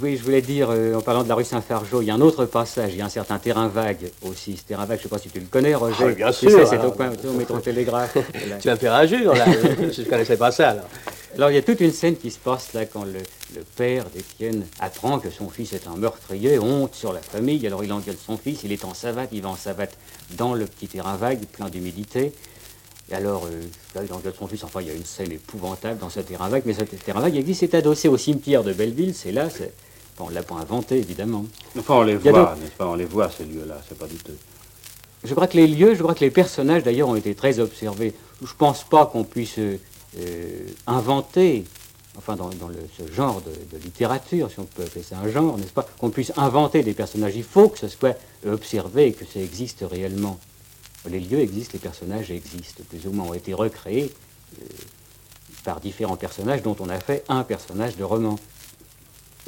Oui, 0.00 0.16
je 0.16 0.22
voulais 0.22 0.42
dire, 0.42 0.68
euh, 0.70 0.94
en 0.94 1.00
parlant 1.00 1.22
de 1.24 1.28
la 1.28 1.34
rue 1.34 1.44
Saint-Fargeau, 1.44 2.02
il 2.02 2.06
y 2.06 2.10
a 2.10 2.14
un 2.14 2.20
autre 2.20 2.44
passage, 2.44 2.92
il 2.92 2.98
y 2.98 3.02
a 3.02 3.06
un 3.06 3.08
certain 3.08 3.38
terrain 3.38 3.66
vague 3.68 4.10
aussi. 4.22 4.56
Ce 4.56 4.62
terrain 4.62 4.84
vague, 4.84 4.98
je 4.98 5.02
ne 5.02 5.02
sais 5.04 5.08
pas 5.08 5.18
si 5.18 5.28
tu 5.28 5.40
le 5.40 5.46
connais, 5.46 5.74
Roger. 5.74 6.04
Ah, 6.08 6.12
bien 6.12 6.30
Tu 6.30 6.48
sûr, 6.50 6.66
sais, 6.66 6.66
c'est 6.66 6.84
au 6.84 6.92
coin, 6.92 7.10
au 7.24 7.32
métro 7.32 7.58
télégraphe. 7.58 8.16
Tu 8.60 8.68
vas 8.68 8.74
me 8.74 8.78
faire 8.78 8.94
injure, 8.94 9.34
là. 9.34 9.46
je 9.52 10.02
ne 10.02 10.08
connaissais 10.08 10.36
pas 10.36 10.50
ça, 10.52 10.70
alors. 10.70 10.88
Alors, 11.34 11.50
il 11.50 11.54
y 11.54 11.58
a 11.58 11.62
toute 11.62 11.80
une 11.80 11.92
scène 11.92 12.16
qui 12.16 12.30
se 12.30 12.38
passe 12.38 12.74
là 12.74 12.84
quand 12.84 13.04
le, 13.04 13.14
le 13.54 13.62
père 13.76 14.04
d'Étienne 14.10 14.66
apprend 14.80 15.18
que 15.18 15.30
son 15.30 15.48
fils 15.48 15.72
est 15.72 15.86
un 15.86 15.96
meurtrier, 15.96 16.58
honte 16.58 16.94
sur 16.94 17.12
la 17.12 17.22
famille. 17.22 17.66
Alors, 17.66 17.82
il 17.82 17.92
engueule 17.92 18.16
son 18.24 18.36
fils, 18.36 18.60
il 18.64 18.72
est 18.72 18.84
en 18.84 18.92
savate, 18.92 19.30
il 19.32 19.40
va 19.40 19.48
en 19.48 19.56
savate 19.56 19.96
dans 20.36 20.52
le 20.54 20.66
petit 20.66 20.88
terrain 20.88 21.16
vague, 21.16 21.40
plein 21.46 21.70
d'humidité. 21.70 22.32
Et 23.10 23.14
alors, 23.14 23.46
euh, 23.46 23.62
là, 23.94 24.02
il 24.06 24.12
engueule 24.12 24.34
son 24.38 24.46
fils. 24.46 24.62
Enfin, 24.62 24.82
il 24.82 24.88
y 24.88 24.90
a 24.90 24.94
une 24.94 25.06
scène 25.06 25.32
épouvantable 25.32 25.98
dans 25.98 26.10
ce 26.10 26.20
terrain 26.20 26.48
vague, 26.50 26.64
mais 26.66 26.74
ce 26.74 26.82
terrain 26.82 27.20
vague 27.20 27.36
existe, 27.36 27.60
c'est 27.60 27.74
adossé 27.74 28.08
au 28.08 28.18
cimetière 28.18 28.62
de 28.62 28.72
Belleville, 28.74 29.14
c'est 29.14 29.32
là, 29.32 29.48
c'est... 29.48 29.72
Bon, 30.18 30.26
on 30.26 30.28
ne 30.30 30.34
l'a 30.34 30.42
pas 30.42 30.56
inventé, 30.56 30.98
évidemment. 30.98 31.46
Enfin, 31.78 31.94
on 31.94 32.02
les 32.02 32.16
voit, 32.16 32.32
donc- 32.32 32.48
n'est-ce 32.60 32.72
pas 32.72 32.86
On 32.86 32.94
les 32.94 33.06
voit, 33.06 33.30
ces 33.30 33.44
lieux-là, 33.44 33.80
c'est 33.88 33.96
pas 33.96 34.06
douteux. 34.06 34.36
Je 35.24 35.32
crois 35.32 35.46
que 35.46 35.56
les 35.56 35.66
lieux, 35.66 35.94
je 35.94 36.02
crois 36.02 36.14
que 36.14 36.20
les 36.20 36.30
personnages 36.30 36.82
d'ailleurs 36.82 37.08
ont 37.08 37.16
été 37.16 37.34
très 37.34 37.58
observés. 37.58 38.12
Je 38.42 38.46
ne 38.50 38.56
pense 38.58 38.84
pas 38.84 39.06
qu'on 39.06 39.24
puisse 39.24 39.58
euh, 39.58 39.78
inventer, 40.86 41.64
enfin 42.18 42.36
dans, 42.36 42.50
dans 42.50 42.70
ce 42.98 43.12
genre 43.12 43.42
de, 43.42 43.78
littérature, 43.78 44.50
si 44.50 44.60
on 44.60 44.64
peut 44.64 44.82
appeler 44.82 45.02
ça 45.02 45.18
un 45.18 45.28
genre, 45.28 45.56
n'est-ce 45.58 45.72
pas, 45.72 45.86
qu'on 45.98 46.10
puisse 46.10 46.32
inventer 46.36 46.82
des 46.82 46.94
personnages. 46.94 47.34
Il 47.36 47.44
faut 47.44 47.68
que 47.68 47.78
ce 47.78 47.88
soit 47.88 48.16
observé 48.46 49.08
et 49.08 49.12
que 49.12 49.24
ça 49.24 49.40
existe 49.40 49.84
réellement. 49.88 50.38
Les 51.08 51.20
lieux 51.20 51.40
existent, 51.40 51.72
les 51.74 51.80
personnages 51.80 52.30
existent, 52.30 52.82
plus 52.88 53.06
ou 53.06 53.12
moins 53.12 53.26
ont 53.26 53.34
été 53.34 53.54
recréés 53.54 54.12
euh, 54.60 54.64
par 55.64 55.80
différents 55.80 56.16
personnages 56.16 56.62
dont 56.62 56.76
on 56.80 56.88
a 56.88 57.00
fait 57.00 57.24
un 57.28 57.42
personnage 57.42 57.96
de 57.96 58.04
roman. 58.04 58.38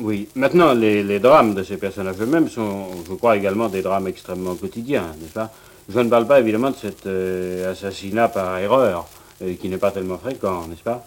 Oui, 0.00 0.28
maintenant, 0.34 0.74
les, 0.74 1.20
drames 1.20 1.54
de 1.54 1.62
ces 1.62 1.76
personnages 1.76 2.16
eux-mêmes 2.20 2.48
sont, 2.48 2.88
je 3.08 3.14
crois, 3.14 3.36
également 3.36 3.68
des 3.68 3.82
drames 3.82 4.08
extrêmement 4.08 4.56
quotidiens, 4.56 5.14
n'est-ce 5.20 5.32
pas? 5.32 5.52
Je 5.88 6.00
ne 6.00 6.08
parle 6.08 6.26
pas 6.26 6.40
évidemment 6.40 6.70
de 6.70 6.76
cet 6.76 7.06
euh, 7.06 7.70
assassinat 7.70 8.28
par 8.28 8.58
erreur, 8.58 9.06
euh, 9.06 9.23
qui 9.60 9.68
n'est 9.68 9.78
pas 9.78 9.90
tellement 9.90 10.18
fréquent, 10.18 10.66
n'est-ce 10.68 10.82
pas? 10.82 11.04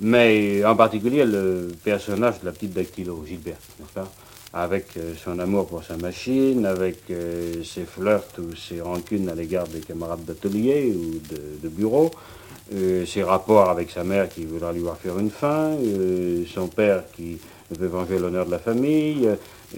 Mais 0.00 0.64
en 0.64 0.74
particulier 0.76 1.24
le 1.24 1.72
personnage 1.82 2.40
de 2.40 2.46
la 2.46 2.52
petite 2.52 2.72
dactylo, 2.72 3.24
Gilbert, 3.26 3.58
n'est-ce 3.78 3.92
pas? 3.92 4.10
Avec 4.52 4.96
euh, 4.96 5.14
son 5.22 5.38
amour 5.38 5.66
pour 5.66 5.82
sa 5.82 5.96
machine, 5.96 6.64
avec 6.66 6.98
ses 7.08 7.84
flirts 7.84 8.38
ou 8.38 8.54
ses 8.54 8.80
rancunes 8.80 9.28
à 9.28 9.34
l'égard 9.34 9.66
des 9.66 9.80
camarades 9.80 10.24
d'atelier 10.24 10.94
ou 10.94 11.20
de, 11.62 11.68
bureau, 11.68 12.10
ses 12.70 13.22
rapports 13.22 13.68
avec 13.68 13.90
sa 13.90 14.04
mère 14.04 14.28
qui 14.28 14.44
voudra 14.46 14.72
lui 14.72 14.80
voir 14.80 14.96
faire 14.96 15.18
une 15.18 15.30
fin, 15.30 15.72
son 16.52 16.68
père 16.68 17.02
qui 17.14 17.38
veut 17.70 17.88
venger 17.88 18.18
l'honneur 18.18 18.46
de 18.46 18.50
la 18.50 18.58
famille, 18.58 19.28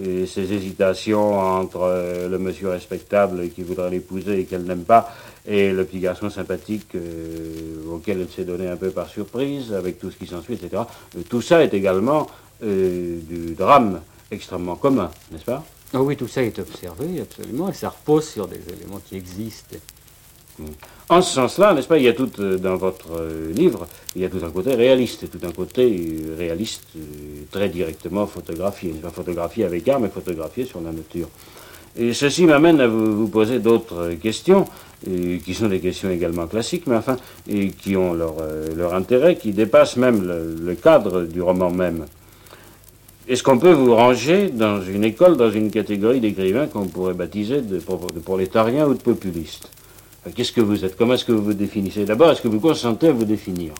et 0.02 0.26
ses 0.26 0.52
hésitations 0.52 1.38
entre 1.38 1.80
euh, 1.82 2.28
le 2.28 2.38
monsieur 2.38 2.68
respectable 2.68 3.48
qui 3.50 3.62
voudrait 3.62 3.90
l'épouser 3.90 4.40
et 4.40 4.44
qu'elle 4.44 4.64
n'aime 4.64 4.84
pas, 4.84 5.14
et 5.46 5.72
le 5.72 5.84
petit 5.84 6.00
garçon 6.00 6.30
sympathique 6.30 6.94
euh, 6.94 7.90
auquel 7.90 8.20
elle 8.20 8.28
s'est 8.28 8.44
donné 8.44 8.68
un 8.68 8.76
peu 8.76 8.90
par 8.90 9.08
surprise, 9.08 9.72
avec 9.72 9.98
tout 9.98 10.10
ce 10.10 10.16
qui 10.16 10.26
s'ensuit, 10.26 10.54
etc. 10.54 10.82
Euh, 11.16 11.22
tout 11.28 11.42
ça 11.42 11.62
est 11.62 11.74
également 11.74 12.26
du 12.62 13.54
drame 13.54 14.00
extrêmement 14.30 14.76
commun, 14.76 15.10
n'est-ce 15.30 15.44
pas? 15.44 15.62
Ah 15.92 16.00
Oui, 16.00 16.16
tout 16.16 16.26
ça 16.26 16.42
est 16.42 16.58
observé, 16.58 17.20
absolument, 17.20 17.68
et 17.68 17.74
ça 17.74 17.90
repose 17.90 18.26
sur 18.28 18.48
des 18.48 18.60
éléments 18.68 19.00
qui 19.06 19.16
existent. 19.16 19.76
En 21.08 21.22
ce 21.22 21.34
sens-là, 21.34 21.74
n'est-ce 21.74 21.86
pas, 21.86 21.98
il 21.98 22.04
y 22.04 22.08
a 22.08 22.12
tout 22.12 22.30
euh, 22.40 22.56
dans 22.56 22.76
votre 22.76 23.12
euh, 23.12 23.52
livre, 23.52 23.86
il 24.16 24.22
y 24.22 24.24
a 24.24 24.28
tout 24.28 24.44
un 24.44 24.50
côté 24.50 24.74
réaliste, 24.74 25.22
et 25.22 25.28
tout 25.28 25.38
un 25.46 25.52
côté 25.52 25.84
euh, 25.84 26.34
réaliste 26.36 26.88
très 27.50 27.68
directement 27.68 28.26
photographié, 28.26 28.90
pas? 28.92 29.10
Photographié 29.10 29.64
avec 29.64 29.86
art, 29.86 30.00
mais 30.00 30.08
photographié 30.08 30.64
sur 30.64 30.80
la 30.80 30.90
nature. 30.90 31.28
Et 31.98 32.12
ceci 32.12 32.44
m'amène 32.44 32.80
à 32.80 32.86
vous, 32.86 33.28
poser 33.28 33.58
d'autres 33.58 34.12
questions, 34.14 34.66
qui 35.04 35.54
sont 35.54 35.68
des 35.68 35.80
questions 35.80 36.10
également 36.10 36.46
classiques, 36.46 36.86
mais 36.86 36.96
enfin, 36.96 37.16
et 37.48 37.68
qui 37.68 37.96
ont 37.96 38.12
leur, 38.12 38.34
leur 38.76 38.94
intérêt, 38.94 39.36
qui 39.36 39.52
dépassent 39.52 39.96
même 39.96 40.26
le, 40.26 40.74
cadre 40.74 41.22
du 41.22 41.40
roman 41.40 41.70
même. 41.70 42.06
Est-ce 43.28 43.42
qu'on 43.42 43.58
peut 43.58 43.72
vous 43.72 43.94
ranger 43.94 44.50
dans 44.50 44.82
une 44.82 45.04
école, 45.04 45.36
dans 45.36 45.50
une 45.50 45.70
catégorie 45.70 46.20
d'écrivains 46.20 46.66
qu'on 46.66 46.86
pourrait 46.86 47.14
baptiser 47.14 47.60
de, 47.60 47.76
de 47.78 48.20
prolétariens 48.20 48.86
ou 48.86 48.94
de 48.94 49.00
populistes? 49.02 49.68
Qu'est-ce 50.34 50.52
que 50.52 50.60
vous 50.60 50.84
êtes? 50.84 50.96
Comment 50.96 51.14
est-ce 51.14 51.24
que 51.24 51.32
vous 51.32 51.44
vous 51.44 51.54
définissez? 51.54 52.04
D'abord, 52.04 52.30
est-ce 52.30 52.42
que 52.42 52.48
vous 52.48 52.60
consentez 52.60 53.08
à 53.08 53.12
vous 53.12 53.24
définir? 53.24 53.72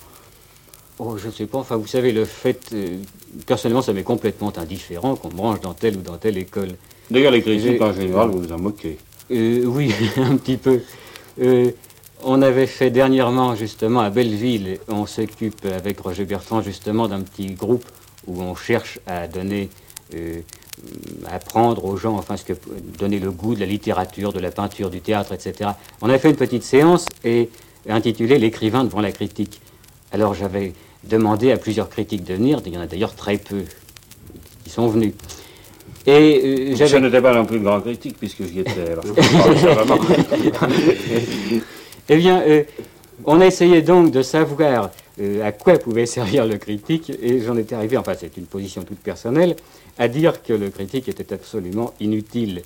Oh, 0.99 1.16
je 1.16 1.26
ne 1.26 1.32
sais 1.32 1.46
pas. 1.46 1.58
Enfin, 1.58 1.76
vous 1.76 1.87
savez, 1.87 2.12
le 2.12 2.25
fait. 2.25 2.70
Euh, 2.73 2.99
personnellement, 3.46 3.82
ça 3.82 3.92
m'est 3.92 4.02
complètement 4.02 4.52
indifférent 4.56 5.16
qu'on 5.16 5.35
me 5.35 5.40
range 5.40 5.61
dans 5.61 5.75
telle 5.75 5.96
ou 5.96 6.02
dans 6.02 6.16
telle 6.16 6.38
école. 6.38 6.70
D'ailleurs, 7.10 7.32
les 7.32 7.42
critiques, 7.42 7.80
en 7.80 7.92
général, 7.92 8.30
vous 8.30 8.40
vous 8.40 8.52
en 8.52 8.58
moquez. 8.58 8.98
Euh, 9.30 9.64
oui, 9.64 9.92
un 10.16 10.36
petit 10.36 10.56
peu. 10.56 10.80
Euh, 11.40 11.70
on 12.25 12.42
avait 12.42 12.66
fait 12.66 12.90
dernièrement, 12.90 13.54
justement, 13.54 14.00
à 14.00 14.10
Belleville, 14.10 14.78
on 14.88 15.06
s'occupe 15.06 15.64
avec 15.66 16.00
Roger 16.00 16.25
Bertrand, 16.25 16.62
justement, 16.62 17.08
d'un 17.08 17.20
petit 17.20 17.48
groupe 17.54 17.84
où 18.26 18.42
on 18.42 18.54
cherche 18.54 18.98
à 19.06 19.28
donner 19.28 19.68
euh, 20.14 20.40
apprendre 21.30 21.84
aux 21.84 21.96
gens, 21.96 22.16
enfin, 22.16 22.36
ce 22.36 22.44
que 22.44 22.52
donner 22.98 23.18
le 23.18 23.30
goût 23.30 23.54
de 23.54 23.60
la 23.60 23.66
littérature, 23.66 24.32
de 24.32 24.40
la 24.40 24.50
peinture, 24.50 24.90
du 24.90 25.00
théâtre, 25.00 25.32
etc. 25.32 25.70
On 26.02 26.10
a 26.10 26.18
fait 26.18 26.30
une 26.30 26.36
petite 26.36 26.62
séance 26.62 27.06
et 27.25 27.50
intitulée 27.88 28.38
L'écrivain 28.38 28.84
devant 28.84 29.00
la 29.00 29.12
critique. 29.12 29.60
Alors 30.12 30.34
j'avais 30.34 30.72
demandé 31.04 31.52
à 31.52 31.56
plusieurs 31.56 31.88
critiques 31.88 32.25
de 32.25 32.34
venir, 32.34 32.60
il 32.66 32.75
y 32.75 32.78
en 32.78 32.80
a 32.80 32.86
d'ailleurs 32.86 33.14
très 33.14 33.38
peu 33.38 33.62
qui 34.64 34.71
sont 34.71 34.88
venus. 34.88 35.14
Et 36.06 36.73
euh, 36.73 36.86
Je 36.86 36.97
n'étais 36.97 37.21
pas 37.21 37.34
non 37.34 37.45
plus 37.45 37.58
grand 37.58 37.80
critique 37.80 38.16
puisque 38.19 38.45
j'y 38.45 38.60
étais. 38.60 38.73
eh 42.08 42.16
bien, 42.16 42.40
euh, 42.42 42.62
on 43.25 43.40
a 43.40 43.47
essayé 43.47 43.82
donc 43.82 44.12
de 44.12 44.23
savoir 44.23 44.90
à 45.42 45.52
quoi 45.52 45.78
pouvait 45.78 46.06
servir 46.06 46.47
le 46.47 46.58
critique 46.58 47.10
et 47.23 47.40
j'en 47.40 47.56
étais 47.56 47.75
arrivé, 47.75 47.97
enfin 47.97 48.12
c'est 48.19 48.36
une 48.36 48.45
position 48.45 48.82
toute 48.82 48.99
personnelle, 48.99 49.56
à 49.99 50.08
dire 50.08 50.42
que 50.42 50.52
le 50.52 50.71
critique 50.71 51.08
était 51.08 51.32
absolument 51.32 51.95
inutile, 52.00 52.62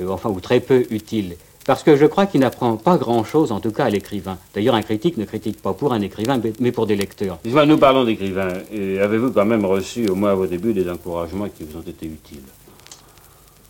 euh, 0.00 0.08
enfin, 0.08 0.30
ou 0.30 0.40
très 0.40 0.60
peu 0.60 0.84
utile. 0.90 1.36
Parce 1.66 1.82
que 1.82 1.96
je 1.96 2.06
crois 2.06 2.24
qu'il 2.24 2.40
n'apprend 2.40 2.76
pas 2.76 2.96
grand-chose, 2.96 3.52
en 3.52 3.60
tout 3.60 3.72
cas 3.72 3.84
à 3.84 3.90
l'écrivain. 3.90 4.38
D'ailleurs, 4.54 4.74
un 4.74 4.80
critique 4.80 5.18
ne 5.18 5.26
critique 5.26 5.60
pas 5.60 5.74
pour 5.74 5.92
un 5.92 6.00
écrivain, 6.00 6.40
mais 6.60 6.72
pour 6.72 6.86
des 6.86 6.96
lecteurs. 6.96 7.38
Nous 7.44 7.76
parlons 7.76 8.04
d'écrivain. 8.04 8.48
Avez-vous 8.72 9.32
quand 9.32 9.44
même 9.44 9.66
reçu, 9.66 10.08
au 10.08 10.14
moins 10.14 10.32
au 10.32 10.46
début, 10.46 10.72
des 10.72 10.88
encouragements 10.88 11.48
qui 11.48 11.64
vous 11.64 11.78
ont 11.78 11.82
été 11.82 12.06
utiles? 12.06 12.40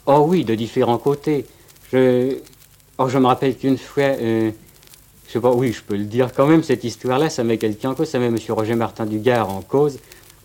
Oh 0.08 0.24
oui, 0.26 0.44
de 0.44 0.56
différents 0.56 0.98
côtés. 0.98 1.46
Je, 1.92 2.38
oh, 2.98 3.08
je 3.08 3.18
me 3.18 3.26
rappelle 3.26 3.56
qu'une 3.56 3.78
fois, 3.78 4.02
euh, 4.02 4.50
je 5.28 5.32
sais 5.32 5.40
pas, 5.40 5.52
oui, 5.52 5.72
je 5.72 5.82
peux 5.82 5.96
le 5.96 6.04
dire 6.04 6.32
quand 6.34 6.46
même, 6.46 6.64
cette 6.64 6.82
histoire-là, 6.82 7.30
ça 7.30 7.44
met 7.44 7.58
quelqu'un 7.58 7.90
en 7.90 7.94
cause, 7.94 8.08
ça 8.08 8.18
met 8.18 8.26
M. 8.26 8.36
Roger 8.48 8.74
Martin 8.74 9.06
Dugard 9.06 9.48
en 9.48 9.62
cause 9.62 9.98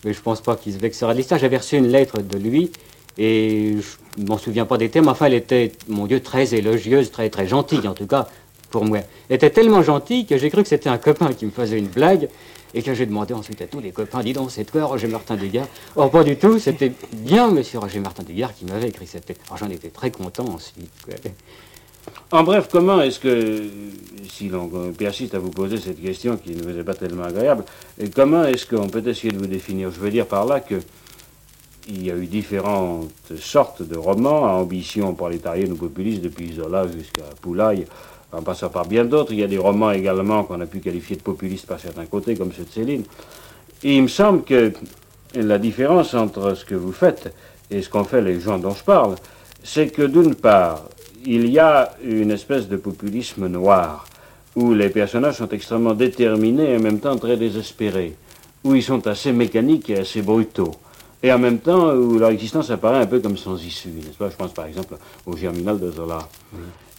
mais 0.04 0.12
je 0.12 0.20
pense 0.20 0.40
pas 0.40 0.56
qu'il 0.56 0.72
se 0.72 0.78
vexera 0.78 1.12
de 1.12 1.18
l'histoire. 1.18 1.40
J'avais 1.40 1.56
reçu 1.56 1.76
une 1.76 1.88
lettre 1.88 2.20
de 2.20 2.38
lui, 2.38 2.70
et 3.18 3.76
je 3.78 4.24
m'en 4.24 4.38
souviens 4.38 4.66
pas 4.66 4.76
des 4.76 4.88
termes, 4.88 5.08
enfin, 5.08 5.26
elle 5.26 5.34
était, 5.34 5.72
mon 5.88 6.06
Dieu, 6.06 6.20
très 6.20 6.54
élogieuse, 6.54 7.10
très, 7.10 7.30
très 7.30 7.46
gentille, 7.46 7.86
en 7.88 7.94
tout 7.94 8.06
cas, 8.06 8.28
pour 8.70 8.84
moi. 8.84 8.98
Elle 9.28 9.36
était 9.36 9.50
tellement 9.50 9.82
gentille 9.82 10.26
que 10.26 10.36
j'ai 10.36 10.50
cru 10.50 10.62
que 10.62 10.68
c'était 10.68 10.90
un 10.90 10.98
copain 10.98 11.32
qui 11.32 11.46
me 11.46 11.50
faisait 11.50 11.78
une 11.78 11.86
blague, 11.86 12.28
et 12.74 12.82
que 12.82 12.92
j'ai 12.92 13.06
demandé 13.06 13.32
ensuite 13.32 13.62
à 13.62 13.66
tous 13.66 13.80
les 13.80 13.92
copains, 13.92 14.22
dis 14.22 14.32
donc, 14.32 14.50
c'est 14.50 14.64
toi, 14.64 14.84
Roger 14.84 15.06
Martin 15.06 15.36
Dugard 15.36 15.66
Or, 15.96 16.10
pas 16.10 16.24
du 16.24 16.36
tout, 16.36 16.58
c'était 16.58 16.92
bien 17.12 17.50
monsieur 17.50 17.78
Roger 17.78 18.00
Martin 18.00 18.24
Dugard 18.24 18.54
qui 18.54 18.64
m'avait 18.64 18.88
écrit 18.88 19.06
cette 19.06 19.28
lettre. 19.28 19.40
Alors, 19.46 19.58
j'en 19.58 19.70
étais 19.70 19.88
très 19.88 20.10
content 20.10 20.46
ensuite. 20.46 20.90
En 22.30 22.42
bref, 22.42 22.68
comment 22.70 23.00
est-ce 23.00 23.20
que, 23.20 23.62
si 24.28 24.48
l'on 24.48 24.92
persiste 24.92 25.34
à 25.34 25.38
vous 25.38 25.50
poser 25.50 25.78
cette 25.78 26.02
question 26.02 26.36
qui 26.36 26.50
ne 26.50 26.62
vous 26.62 26.78
est 26.78 26.84
pas 26.84 26.94
tellement 26.94 27.24
agréable, 27.24 27.64
comment 28.14 28.44
est-ce 28.44 28.66
qu'on 28.66 28.88
peut 28.88 29.06
essayer 29.06 29.32
de 29.32 29.38
vous 29.38 29.46
définir? 29.46 29.90
Je 29.90 30.00
veux 30.00 30.10
dire 30.10 30.26
par 30.26 30.44
là 30.44 30.60
que 30.60 30.80
il 31.86 32.04
y 32.04 32.10
a 32.10 32.16
eu 32.16 32.26
différentes 32.26 33.10
sortes 33.38 33.82
de 33.82 33.96
romans 33.96 34.46
à 34.46 34.52
ambition 34.52 35.12
prolétarienne 35.14 35.72
ou 35.72 35.76
populiste, 35.76 36.22
depuis 36.22 36.54
Zola 36.54 36.86
jusqu'à 36.88 37.24
Poulaille, 37.42 37.86
en 38.36 38.42
passant 38.42 38.68
par 38.68 38.86
bien 38.86 39.04
d'autres. 39.04 39.32
Il 39.32 39.40
y 39.40 39.44
a 39.44 39.48
des 39.48 39.58
romans 39.58 39.90
également 39.90 40.44
qu'on 40.44 40.60
a 40.60 40.66
pu 40.66 40.80
qualifier 40.80 41.16
de 41.16 41.22
populistes 41.22 41.66
par 41.66 41.80
certains 41.80 42.06
côtés, 42.06 42.36
comme 42.36 42.52
ceux 42.52 42.64
de 42.64 42.70
Céline. 42.70 43.04
Et 43.82 43.96
il 43.96 44.02
me 44.02 44.08
semble 44.08 44.44
que 44.44 44.72
la 45.34 45.58
différence 45.58 46.14
entre 46.14 46.54
ce 46.54 46.64
que 46.64 46.74
vous 46.74 46.92
faites 46.92 47.34
et 47.70 47.82
ce 47.82 47.88
qu'ont 47.88 48.04
fait 48.04 48.20
les 48.20 48.40
gens 48.40 48.58
dont 48.58 48.74
je 48.74 48.84
parle, 48.84 49.16
c'est 49.62 49.88
que 49.88 50.02
d'une 50.02 50.34
part, 50.34 50.84
il 51.24 51.48
y 51.48 51.58
a 51.58 51.96
une 52.04 52.30
espèce 52.30 52.68
de 52.68 52.76
populisme 52.76 53.46
noir, 53.46 54.06
où 54.54 54.74
les 54.74 54.90
personnages 54.90 55.38
sont 55.38 55.48
extrêmement 55.48 55.94
déterminés 55.94 56.72
et 56.72 56.76
en 56.76 56.80
même 56.80 57.00
temps 57.00 57.16
très 57.16 57.36
désespérés, 57.36 58.14
où 58.62 58.74
ils 58.74 58.82
sont 58.82 59.06
assez 59.06 59.32
mécaniques 59.32 59.90
et 59.90 59.98
assez 59.98 60.22
brutaux, 60.22 60.72
et 61.22 61.32
en 61.32 61.38
même 61.38 61.58
temps 61.58 61.92
où 61.94 62.18
leur 62.18 62.30
existence 62.30 62.70
apparaît 62.70 63.00
un 63.00 63.06
peu 63.06 63.20
comme 63.20 63.36
sans 63.38 63.56
issue, 63.56 63.88
n'est-ce 63.88 64.18
pas? 64.18 64.28
Je 64.28 64.36
pense 64.36 64.52
par 64.52 64.66
exemple 64.66 64.96
au 65.26 65.36
Germinal 65.36 65.80
de 65.80 65.90
Zola. 65.90 66.28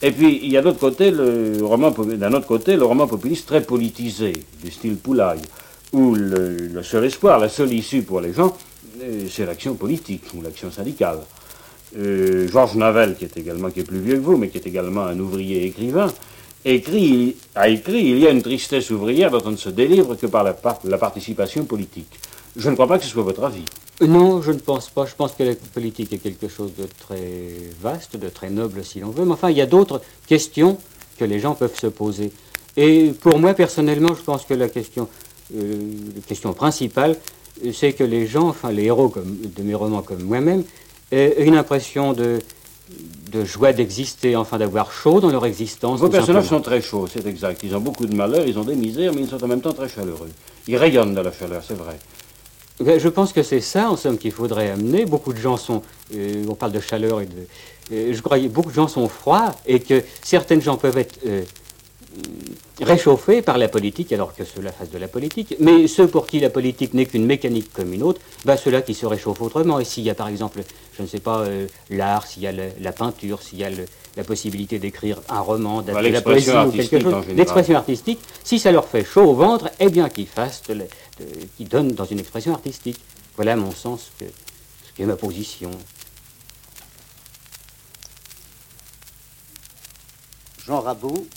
Et 0.01 0.12
puis 0.12 0.39
il 0.43 0.51
y 0.51 0.58
a 0.58 0.62
d'autre 0.62 0.79
côté 0.79 1.12
le 1.12 1.60
roman, 1.63 1.91
d'un 1.91 2.34
autre 2.34 2.47
côté, 2.47 2.75
le 2.75 2.86
roman 2.86 3.08
populiste 3.08 3.47
très 3.47 3.62
politisé, 3.62 4.34
du 4.63 4.71
style 4.71 4.97
Poulaille, 4.97 5.41
où 5.93 6.15
le 6.15 6.84
seul 6.84 7.05
espoir, 7.05 7.39
la 7.39 7.49
seule 7.49 7.73
issue 7.73 8.01
pour 8.01 8.21
les 8.21 8.34
gens, 8.34 8.55
euh, 9.01 9.27
c'est 9.29 9.45
l'action 9.45 9.75
politique 9.75 10.23
ou 10.36 10.41
l'action 10.41 10.71
syndicale. 10.71 11.19
Euh, 11.97 12.47
Georges 12.49 12.75
Navel, 12.75 13.15
qui 13.15 13.25
est 13.25 13.38
également 13.38 13.69
qui 13.69 13.81
est 13.81 13.84
plus 13.84 13.99
vieux 13.99 14.15
que 14.15 14.21
vous, 14.21 14.38
mais 14.38 14.49
qui 14.49 14.58
est 14.58 14.67
également 14.67 15.03
un 15.03 15.19
ouvrier 15.19 15.65
écrivain, 15.65 16.08
a 16.65 16.69
écrit 16.69 17.36
Il 17.55 18.19
y 18.19 18.27
a 18.27 18.31
une 18.31 18.41
tristesse 18.41 18.89
ouvrière 18.89 19.31
dont 19.31 19.41
on 19.45 19.51
ne 19.51 19.58
se 19.58 19.69
délivre 19.69 20.15
que 20.15 20.27
par 20.27 20.43
la 20.43 20.97
participation 20.97 21.65
politique. 21.65 22.19
Je 22.55 22.69
ne 22.69 22.75
crois 22.75 22.88
pas 22.88 22.97
que 22.97 23.03
ce 23.03 23.10
soit 23.10 23.23
votre 23.23 23.43
avis. 23.43 23.65
Euh, 24.01 24.08
non, 24.08 24.41
je 24.41 24.51
ne 24.51 24.60
pense 24.60 24.89
pas. 24.89 25.05
Je 25.05 25.15
pense 25.15 25.34
que 25.34 25.43
la 25.43 25.55
politique 25.73 26.12
est 26.13 26.17
quelque 26.17 26.47
chose 26.47 26.71
de 26.77 26.88
très 26.99 27.53
vaste, 27.81 28.17
de 28.17 28.29
très 28.29 28.49
noble 28.49 28.84
si 28.84 28.99
l'on 28.99 29.10
veut. 29.10 29.25
Mais 29.25 29.34
enfin, 29.34 29.49
il 29.49 29.58
y 29.58 29.62
a 29.62 29.65
d'autres 29.65 30.01
questions 30.27 30.77
que 31.17 31.25
les 31.25 31.39
gens 31.39 31.55
peuvent 31.55 31.77
se 31.79 31.88
poser. 31.88 32.31
Et 32.77 33.13
pour 33.21 33.39
moi, 33.39 33.53
personnellement, 33.53 34.13
je 34.15 34.21
pense 34.21 34.43
que 34.43 34.53
la 34.53 34.67
question, 34.67 35.08
euh, 35.55 35.75
la 36.15 36.21
question 36.21 36.53
principale, 36.53 37.15
c'est 37.73 37.93
que 37.93 38.03
les 38.03 38.27
gens, 38.27 38.49
enfin 38.49 38.71
les 38.71 38.84
héros 38.84 39.08
comme, 39.08 39.38
de 39.55 39.63
mes 39.63 39.75
romans 39.75 40.01
comme 40.01 40.23
moi-même, 40.23 40.63
une 41.13 41.55
impression 41.55 42.12
de, 42.12 42.39
de 43.31 43.45
joie 43.45 43.73
d'exister, 43.73 44.36
enfin 44.36 44.58
d'avoir 44.58 44.91
chaud 44.91 45.19
dans 45.19 45.29
leur 45.29 45.45
existence. 45.45 45.99
Vos 45.99 46.10
personnages 46.10 46.47
sont 46.47 46.62
très 46.62 46.81
chauds, 46.81 47.08
c'est 47.08 47.25
exact. 47.25 47.62
Ils 47.63 47.75
ont 47.75 47.79
beaucoup 47.79 48.05
de 48.05 48.15
malheurs, 48.15 48.45
ils 48.45 48.58
ont 48.60 48.63
des 48.63 48.75
misères, 48.75 49.13
mais 49.13 49.21
ils 49.21 49.29
sont 49.29 49.43
en 49.43 49.47
même 49.47 49.62
temps 49.62 49.73
très 49.73 49.89
chaleureux. 49.89 50.29
Ils 50.67 50.77
rayonnent 50.77 51.15
de 51.15 51.21
la 51.21 51.31
chaleur, 51.31 51.63
c'est 51.65 51.77
vrai. 51.77 51.97
Je 52.79 53.07
pense 53.07 53.31
que 53.31 53.41
c'est 53.41 53.61
ça, 53.61 53.89
en 53.89 53.95
somme, 53.95 54.17
qu'il 54.17 54.31
faudrait 54.31 54.69
amener. 54.69 55.05
Beaucoup 55.05 55.33
de 55.33 55.39
gens 55.39 55.57
sont. 55.57 55.81
Euh, 56.13 56.43
on 56.49 56.55
parle 56.55 56.73
de 56.73 56.81
chaleur 56.81 57.21
et 57.21 57.25
de. 57.25 57.31
Euh, 57.93 58.13
je 58.13 58.21
que 58.21 58.47
beaucoup 58.47 58.69
de 58.69 58.75
gens 58.75 58.88
sont 58.88 59.07
froids 59.07 59.55
et 59.65 59.79
que 59.79 60.03
certaines 60.23 60.61
gens 60.61 60.75
peuvent 60.75 60.97
être 60.97 61.19
euh, 61.25 61.43
réchauffés 62.81 63.41
par 63.41 63.57
la 63.57 63.67
politique 63.69 64.11
alors 64.11 64.35
que 64.35 64.43
ceux-là 64.43 64.71
fassent 64.71 64.89
de 64.89 64.97
la 64.97 65.07
politique. 65.07 65.55
Mais 65.59 65.88
ceux 65.88 66.07
pour 66.07 66.27
qui 66.27 66.39
la 66.39 66.49
politique 66.49 66.93
n'est 66.93 67.05
qu'une 67.05 67.25
mécanique 67.25 67.71
comme 67.71 67.93
une 67.93 68.03
autre, 68.03 68.19
bah, 68.43 68.57
ceux-là 68.57 68.81
qui 68.81 68.93
se 68.93 69.05
réchauffent 69.05 69.41
autrement. 69.41 69.79
Et 69.79 69.85
s'il 69.85 70.03
y 70.03 70.09
a 70.09 70.15
par 70.15 70.27
exemple, 70.27 70.61
je 70.97 71.01
ne 71.01 71.07
sais 71.07 71.19
pas, 71.19 71.45
l'art, 71.89 72.25
s'il 72.25 72.43
y 72.43 72.47
a 72.47 72.51
la 72.51 72.91
peinture, 72.91 73.41
s'il 73.41 73.59
y 73.59 73.63
a 73.63 73.69
la 74.17 74.23
possibilité 74.23 74.79
d'écrire 74.79 75.21
un 75.29 75.41
roman, 75.41 75.81
Bah, 75.81 76.01
de 76.01 76.07
la 76.07 76.21
poésie 76.21 76.49
ou 76.49 76.71
quelque 76.71 76.99
chose, 76.99 77.25
l'expression 77.35 77.75
artistique, 77.75 78.19
si 78.43 78.59
ça 78.59 78.71
leur 78.71 78.85
fait 78.88 79.05
chaud 79.05 79.23
au 79.23 79.33
ventre, 79.33 79.69
eh 79.79 79.89
bien 79.89 80.09
qu'ils 80.09 80.27
fassent, 80.27 80.63
qu'ils 81.58 81.67
donnent 81.67 81.93
dans 81.93 82.06
une 82.06 82.19
expression 82.19 82.54
artistique. 82.54 82.99
Voilà 83.36 83.54
à 83.54 83.56
mon 83.56 83.71
sens 83.71 84.12
que, 84.19 84.25
ce 84.25 84.93
qui 84.93 85.01
est 85.01 85.06
ma 85.06 85.15
position. 85.15 85.71
Jean 90.65 90.82
Rabot 90.82 91.28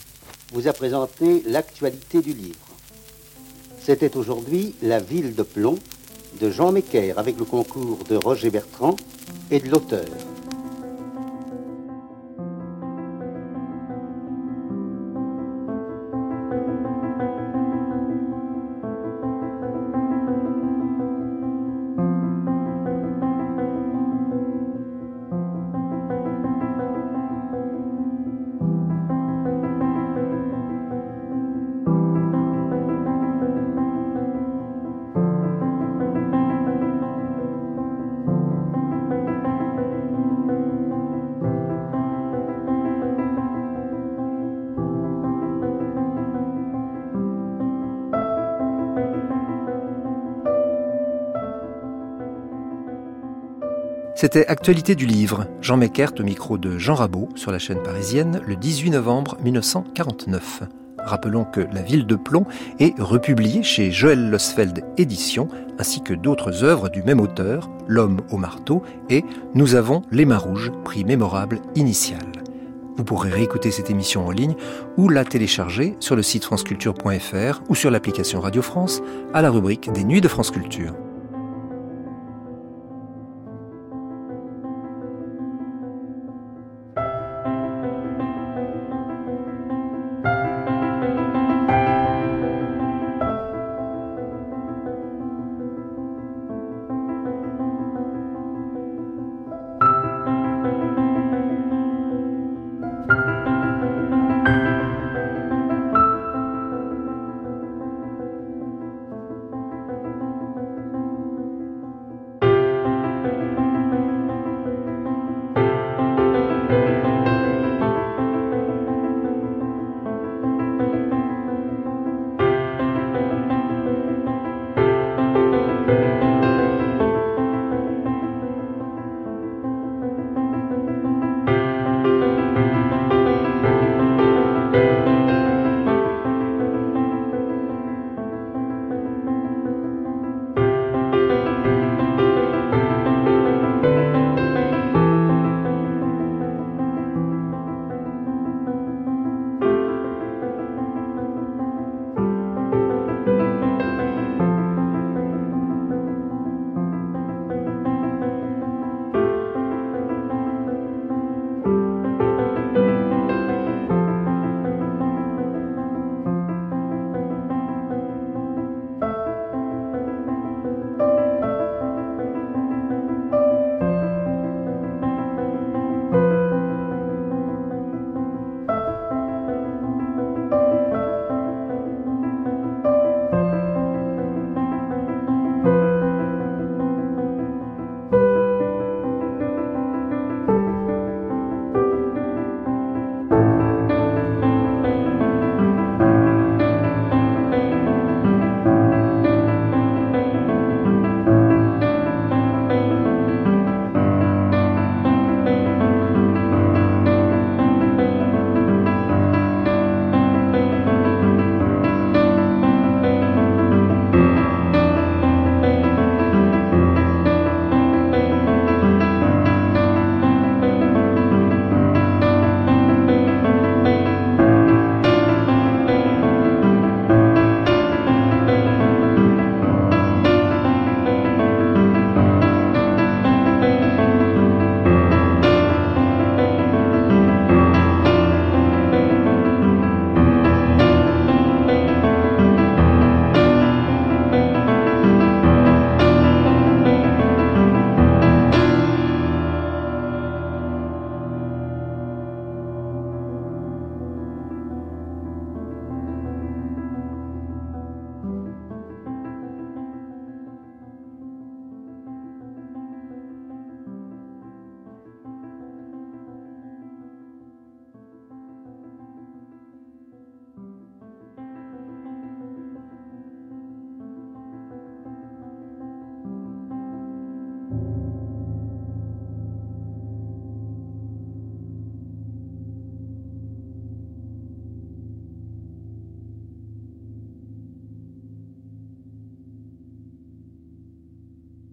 vous 0.52 0.68
a 0.68 0.72
présenté 0.72 1.42
l'actualité 1.46 2.22
du 2.22 2.32
livre. 2.32 2.66
C'était 3.82 4.16
aujourd'hui 4.16 4.74
La 4.82 5.00
ville 5.00 5.34
de 5.34 5.42
plomb 5.42 5.78
de 6.40 6.50
Jean 6.50 6.72
Mecker 6.72 7.18
avec 7.18 7.38
le 7.38 7.44
concours 7.44 8.04
de 8.04 8.16
Roger 8.16 8.50
Bertrand 8.50 8.96
et 9.50 9.60
de 9.60 9.68
l'auteur. 9.68 10.06
C'était 54.20 54.48
Actualité 54.48 54.96
du 54.96 55.06
livre, 55.06 55.46
Jean 55.60 55.76
Meckert 55.76 56.10
au 56.18 56.24
micro 56.24 56.58
de 56.58 56.76
Jean 56.76 56.96
Rabot 56.96 57.28
sur 57.36 57.52
la 57.52 57.60
chaîne 57.60 57.80
parisienne 57.84 58.40
le 58.44 58.56
18 58.56 58.90
novembre 58.90 59.36
1949. 59.44 60.64
Rappelons 60.98 61.44
que 61.44 61.60
La 61.60 61.82
Ville 61.82 62.04
de 62.04 62.16
Plomb 62.16 62.44
est 62.80 62.98
republiée 62.98 63.62
chez 63.62 63.92
Joël 63.92 64.28
Losfeld 64.28 64.84
Éditions, 64.96 65.46
ainsi 65.78 66.02
que 66.02 66.14
d'autres 66.14 66.64
œuvres 66.64 66.88
du 66.88 67.04
même 67.04 67.20
auteur, 67.20 67.70
L'homme 67.86 68.22
au 68.32 68.38
marteau 68.38 68.82
et 69.08 69.24
Nous 69.54 69.76
avons 69.76 70.02
Les 70.10 70.24
Mains 70.24 70.36
Rouges, 70.36 70.72
prix 70.84 71.04
mémorable 71.04 71.60
initial. 71.76 72.26
Vous 72.96 73.04
pourrez 73.04 73.30
réécouter 73.30 73.70
cette 73.70 73.88
émission 73.88 74.26
en 74.26 74.32
ligne 74.32 74.56
ou 74.96 75.08
la 75.08 75.24
télécharger 75.24 75.94
sur 76.00 76.16
le 76.16 76.24
site 76.24 76.44
franceculture.fr 76.44 77.62
ou 77.68 77.76
sur 77.76 77.92
l'application 77.92 78.40
Radio 78.40 78.62
France 78.62 79.00
à 79.32 79.42
la 79.42 79.50
rubrique 79.50 79.92
des 79.92 80.02
Nuits 80.02 80.20
de 80.20 80.26
France 80.26 80.50
Culture. 80.50 80.96